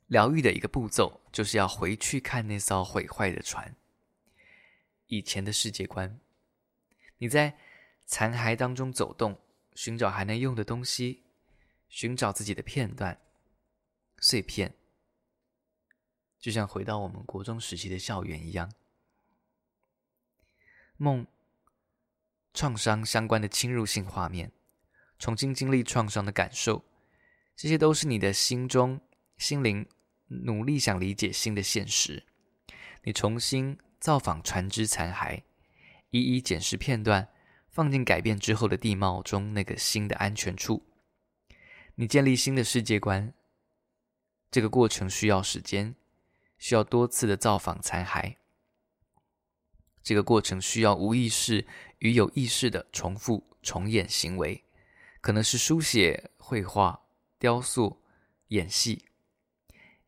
[0.07, 3.75] 疗愈的一个步骤，就是要回去看那艘毁坏的船，
[5.07, 6.17] 以前的世界观。
[7.17, 7.57] 你在
[8.05, 9.37] 残骸当中走动，
[9.73, 11.25] 寻找还能用的东西，
[11.89, 13.19] 寻找自己的片段、
[14.21, 14.73] 碎片，
[16.39, 18.71] 就像回到我们国中时期的校园一样，
[20.95, 21.27] 梦。
[22.55, 24.51] 创伤相关的侵入性画面，
[25.19, 26.85] 重新经历创伤的感受，
[27.55, 29.01] 这些都是你的心中、
[29.37, 29.85] 心灵
[30.27, 32.23] 努力想理解新的现实。
[33.03, 35.43] 你重新造访船只残骸，
[36.09, 37.27] 一一捡拾片段，
[37.69, 40.87] 放进改变之后的地貌中那个新的安全处。
[41.95, 43.33] 你建立新的世界观，
[44.49, 45.95] 这个过程需要时间，
[46.57, 48.37] 需要多次的造访残骸。
[50.05, 51.65] 这个过程需要无意识
[51.97, 54.63] 与有意识的重复重演行为，
[55.19, 57.07] 可能是书写、绘画、
[57.39, 58.03] 雕塑、
[58.49, 59.05] 演戏，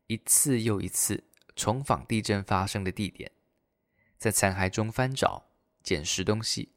[0.06, 1.24] 一次又一次
[1.56, 3.32] 重访地震发生的地点，
[4.16, 5.50] 在残骸中翻找、
[5.82, 6.70] 捡拾东西，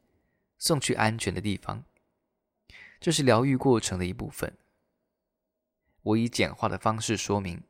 [0.57, 1.85] 送去安全的地方。
[2.99, 4.57] 这是疗愈过程的一部分。
[6.01, 7.61] 我以简化的方式说明，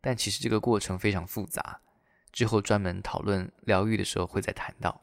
[0.00, 1.82] 但其实这个过程非常复杂。
[2.36, 5.00] 之后专门讨论疗愈的时候会再谈到。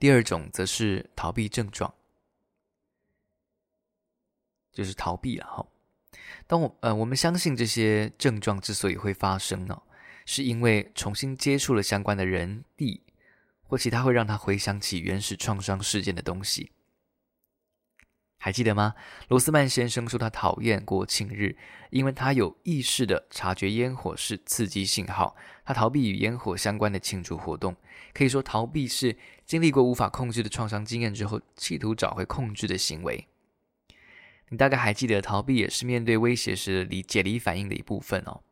[0.00, 1.94] 第二种则是逃避症状，
[4.72, 5.64] 就是逃避了哈。
[6.48, 9.80] 当我呃我们相信这些症状之所以会发生呢，
[10.26, 13.00] 是因为重新接触了相关的人、地
[13.62, 16.72] 或其他会让他回想起原始创伤事件的东西。
[18.44, 18.94] 还记得吗？
[19.28, 21.56] 罗斯曼先生说他讨厌国庆日，
[21.88, 25.34] 因为他有意识地察觉烟火是刺激信号，
[25.64, 27.74] 他逃避与烟火相关的庆祝活动。
[28.12, 29.16] 可以说，逃避是
[29.46, 33.26] 经历过无法控制的创伤经验之后，企图找回控制的行为。
[34.50, 38.42] 你大概还记得，逃避也是面对威胁时的解离反应的一部分哦。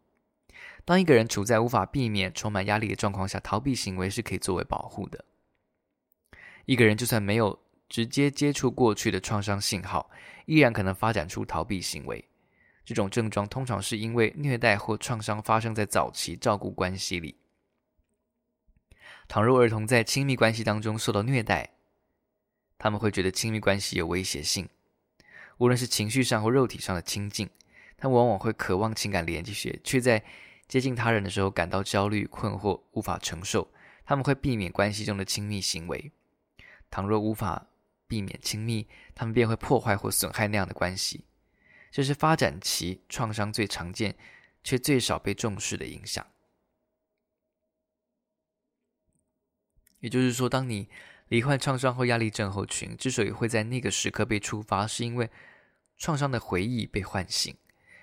[0.87, 5.27] 当一个人处在无法避免、充满压力的状况下，逃避行为是可以作为保护的。
[6.65, 7.59] 一个人就算没有
[7.93, 10.11] 直接接触过去的创伤信号，
[10.47, 12.27] 依然可能发展出逃避行为。
[12.87, 17.37] 这种症状通常是因为虐待或创伤发生在早期照顾关系里。
[19.29, 21.69] 倘若儿童在亲密关系当中受到虐待，
[22.79, 24.67] 他们会觉得亲密关系有威胁性，
[25.59, 27.51] 无论是情绪上或肉体上的亲近，
[27.99, 30.25] 他们往往会渴望情感连接，却在
[30.67, 33.71] 接近他人的时候感到焦虑、困惑、无法承受。
[34.07, 36.11] 他们会避免关系中的亲密行为。
[36.91, 37.67] 倘若无法
[38.13, 41.25] 避免亲密，他们便会破坏或损害那样的关系。
[41.91, 44.15] 这是发展期创伤最常见
[44.63, 46.27] 却最少被重视的影响。
[50.01, 50.91] 也就是说，当你
[51.29, 55.31] 罹患创伤后压力症候群，之所以会在那个时刻被触发，是因为
[55.97, 57.57] 创伤的回忆被唤醒。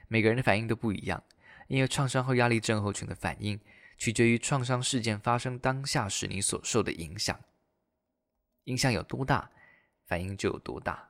[0.08, 1.24] 每个人的反应都不一样，
[1.68, 3.60] 因为创伤后压力症候群的反应
[3.96, 7.40] 取决于创伤事件发生当下时你所受的影响。
[8.64, 9.52] 影响有多大，
[10.10, 11.08] 反应就有多大。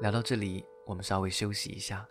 [0.00, 2.04] 聊到这里，我们稍微休息一下。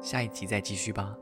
[0.00, 1.16] 下一集再继续吧。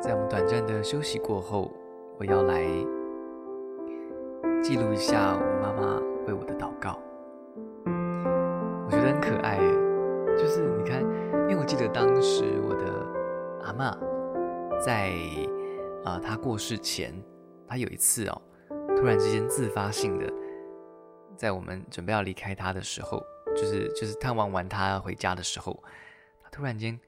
[0.00, 1.72] 在我们短暂的休息过后，
[2.20, 2.62] 我要来
[4.62, 5.98] 记录一下我妈妈
[6.28, 6.96] 为我的祷告。
[9.38, 9.58] 爱，
[10.36, 15.12] 就是你看，因为我记得当时我的阿嬷在
[16.04, 17.14] 啊，她过世前，
[17.66, 18.42] 她有一次哦，
[18.96, 20.32] 突然之间自发性的。
[21.36, 23.22] 在我们准备要离开她的时候，
[23.54, 25.82] 就是就是探望完她回家的时候，
[26.42, 26.98] 她突然间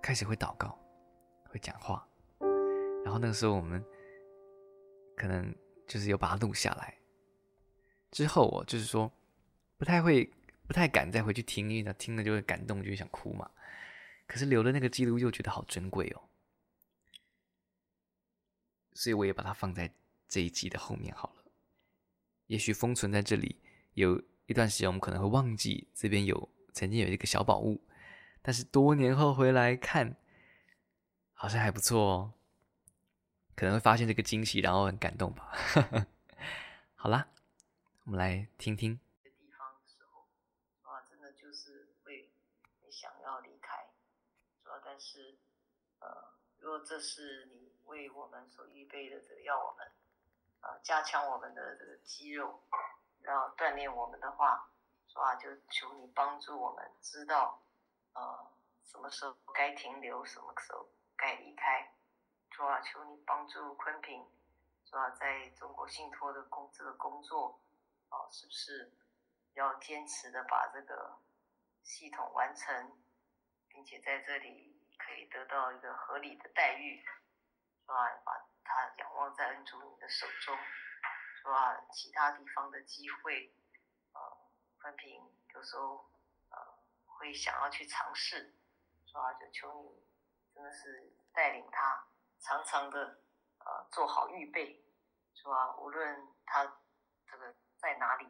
[0.00, 0.78] 开始会祷告，
[1.48, 2.06] 会讲话，
[3.04, 3.84] 然后那个时候我们
[5.16, 5.52] 可能
[5.88, 6.94] 就是有把它录下来。
[8.12, 9.10] 之后我就是说
[9.76, 10.30] 不太会，
[10.66, 13.50] 不太敢再回去听，因为他听了就会感动，就会想哭嘛。
[14.26, 16.22] 可是留的那个记录又觉得好珍贵哦，
[18.94, 19.92] 所以我也把它放在
[20.28, 21.44] 这一集的后面好了。
[22.46, 23.60] 也许封存在这里
[23.94, 27.82] 有一段时间，我们可能会忘记这边有曾经有一个小宝物，
[28.42, 30.16] 但是多年后回来看，
[31.32, 32.32] 好像还不错哦，
[33.54, 35.52] 可能会发现这个惊喜，然后很感动吧。
[36.96, 37.28] 好啦，
[38.04, 38.98] 我们来听听。
[39.22, 40.26] 地方的时候，
[40.90, 42.30] 哇，真的就是会
[42.90, 43.76] 想要离开，
[44.62, 45.38] 主要但是，
[46.00, 46.08] 呃，
[46.58, 49.90] 如果这是你为我们所预备的，这个要我们。
[50.60, 52.62] 呃，加强我们的这个肌肉，
[53.20, 54.70] 然后锻炼我们的话，
[55.06, 55.34] 是吧？
[55.34, 57.60] 就求你帮助我们知道，
[58.14, 58.50] 呃，
[58.82, 61.94] 什么时候该停留，什么时候该离开，
[62.50, 62.80] 是吧？
[62.80, 64.26] 求你帮助坤平，
[64.86, 65.10] 是吧？
[65.10, 67.60] 在中国信托的工这个工作，
[68.08, 68.90] 啊，是不是
[69.52, 71.18] 要坚持的把这个
[71.82, 72.98] 系统完成，
[73.68, 78.10] 并且在这里可以得到一个合理的待遇，是吧？
[78.24, 78.32] 把。
[78.66, 80.56] 他仰望在恩主你的手中，
[81.36, 81.78] 是吧？
[81.92, 83.54] 其他地方的机会，
[84.14, 84.20] 呃，
[84.80, 85.22] 分平
[85.54, 86.10] 有时候
[86.48, 86.58] 呃
[87.04, 88.56] 会想要去尝试，
[89.04, 89.34] 是吧？
[89.34, 90.02] 就求你
[90.54, 92.06] 真的是带领他，
[92.40, 93.20] 常常的
[93.58, 94.82] 呃做好预备，
[95.34, 95.76] 是吧？
[95.76, 96.64] 无论他
[97.30, 98.24] 这个在哪里，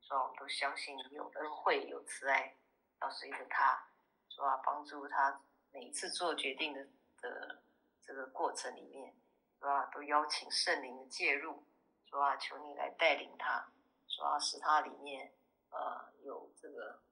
[0.00, 0.22] 是吧？
[0.22, 2.56] 我们都相信有恩惠有慈爱
[3.00, 3.88] 要随着他，
[4.28, 4.56] 是吧？
[4.64, 5.42] 帮助他
[5.72, 6.86] 每一次做决定的
[7.20, 7.62] 的
[8.02, 9.14] 这个过程里面。
[9.62, 9.90] 是吧？
[9.92, 11.62] 都邀请圣灵的介入，
[12.06, 12.34] 是吧？
[12.38, 13.70] 求你来带领他，
[14.08, 14.38] 是吧？
[14.38, 15.34] 使他里面
[15.68, 17.02] 呃有这个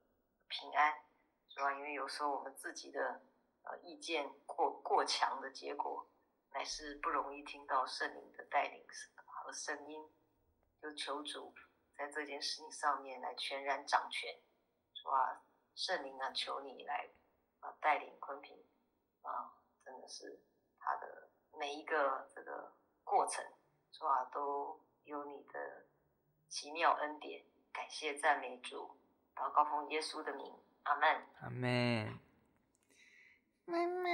[0.47, 0.91] 平安，
[1.47, 1.71] 是吧？
[1.75, 3.21] 因为有时候我们自己的
[3.61, 6.09] 呃意见过过强的结果，
[6.51, 8.83] 乃是不容易听到圣灵的带领
[9.27, 10.03] 和声音。
[10.81, 11.53] 就求主
[11.95, 14.39] 在这件事情上面来全然掌权，
[14.95, 15.43] 是吧？
[15.75, 17.07] 圣灵啊，求你来
[17.59, 18.57] 啊带领昆平
[19.21, 19.51] 啊，
[19.83, 20.39] 真的是
[20.79, 21.29] 他的。
[21.57, 22.71] 每一个这个
[23.03, 23.43] 过程，
[23.91, 24.23] 是吧？
[24.31, 25.85] 都有你的
[26.47, 27.43] 奇妙恩典，
[27.73, 28.95] 感谢赞美主，
[29.35, 31.27] 祷告奉耶稣的名，阿门。
[31.41, 32.19] 阿门。
[33.65, 34.09] 妈妈，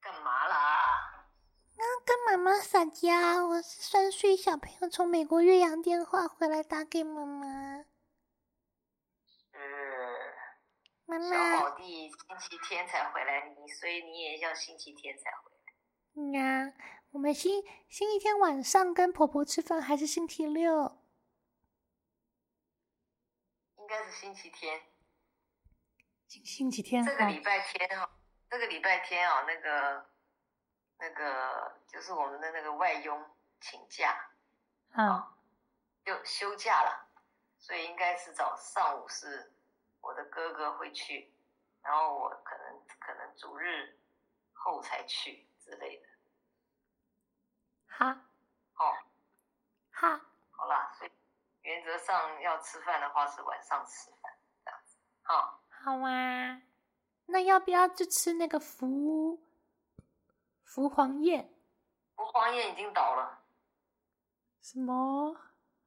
[0.00, 1.24] 干嘛啦？
[1.76, 7.84] 要跟妈妈撒大家，我是三岁小朋友，从美国岳阳电话回来打给妈妈。
[9.22, 9.56] 是。
[11.04, 11.28] 妈妈。
[11.30, 15.72] 小宝弟星期天才回来，你所以你也要星期天才回来。
[16.16, 16.74] 嗯呀，
[17.12, 21.00] 我们星星期天晚上跟婆婆吃饭，还是星期六？
[23.76, 24.82] 应该是星期天。
[26.26, 27.04] 星星期天。
[27.04, 28.10] 这个礼拜天哦，
[28.50, 30.10] 这个礼拜天哦，那个。
[31.02, 33.28] 那个就是我们的那个外佣
[33.60, 34.30] 请假，
[34.92, 35.34] 啊，
[36.04, 37.08] 就休假了，
[37.58, 39.52] 所以应该是早上午是
[40.00, 41.34] 我的哥哥会去，
[41.82, 43.98] 然后我可能可能主日
[44.52, 46.08] 后才去之类的。
[47.88, 48.22] 哈，
[48.76, 48.94] 哦，
[49.90, 50.20] 哈，
[50.52, 51.10] 好啦，所以
[51.62, 54.32] 原则上要吃饭的话是晚上吃饭
[54.64, 56.62] 这样子，好，好啊，
[57.26, 59.42] 那要不要就吃那个福？
[60.74, 61.52] 福黄宴，
[62.16, 63.44] 福黄宴已经倒了。
[64.62, 65.36] 什么？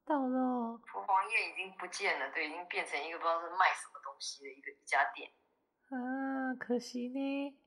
[0.06, 0.80] 倒了？
[0.86, 5.32] 福黄宴已经不见了，对，已经变成一个不知道是卖什么东西的一个一家店。
[5.90, 7.60] 啊，可惜呢。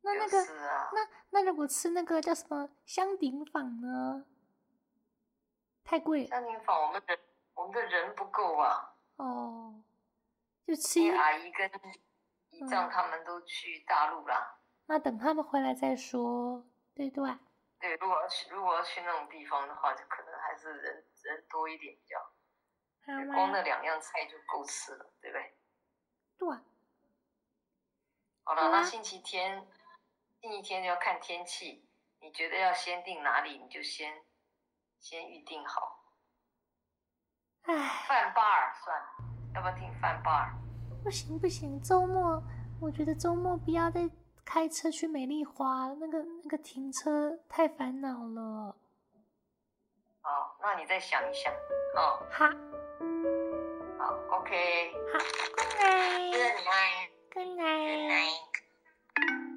[0.00, 4.24] 那那个，是啊、那那如果吃那个叫什么香鼎坊呢？
[5.84, 6.26] 太贵。
[6.26, 7.18] 香鼎坊，我们人
[7.52, 8.94] 我们的人不够啊。
[9.16, 9.82] 哦。
[10.66, 11.00] 就吃。
[11.14, 11.70] 阿姨跟
[12.48, 14.57] 姨丈他们都去大陆了。
[14.88, 16.64] 嗯那等他们回来再说，
[16.94, 17.30] 对对。
[17.78, 22.18] 对，如果要去，如果要去那种地方的话，就可能还是人人多一点比较。
[23.32, 25.54] 光那两样菜就够吃了，对不对？
[26.38, 26.48] 对。
[28.44, 29.66] 好了，那星期天，
[30.40, 31.86] 星期天就要看天气。
[32.20, 34.24] 你觉得要先定哪里，你就先
[34.98, 36.02] 先预定好。
[37.64, 38.06] 唉。
[38.08, 39.06] 饭巴尔算了，
[39.54, 40.54] 要不要订饭巴尔？
[41.04, 42.42] 不行不行，周末
[42.80, 44.08] 我觉得周末不要再。
[44.50, 48.74] 开车去美丽华，那个那个停车太烦恼了。
[50.22, 51.52] 哦，那你再想一想。
[51.94, 52.46] 哦，好，
[53.98, 54.94] 好，OK。
[55.12, 55.18] 好
[55.54, 56.32] ，Good night。
[56.32, 57.10] Good night。
[57.30, 58.38] Good night。
[59.14, 59.47] Good night。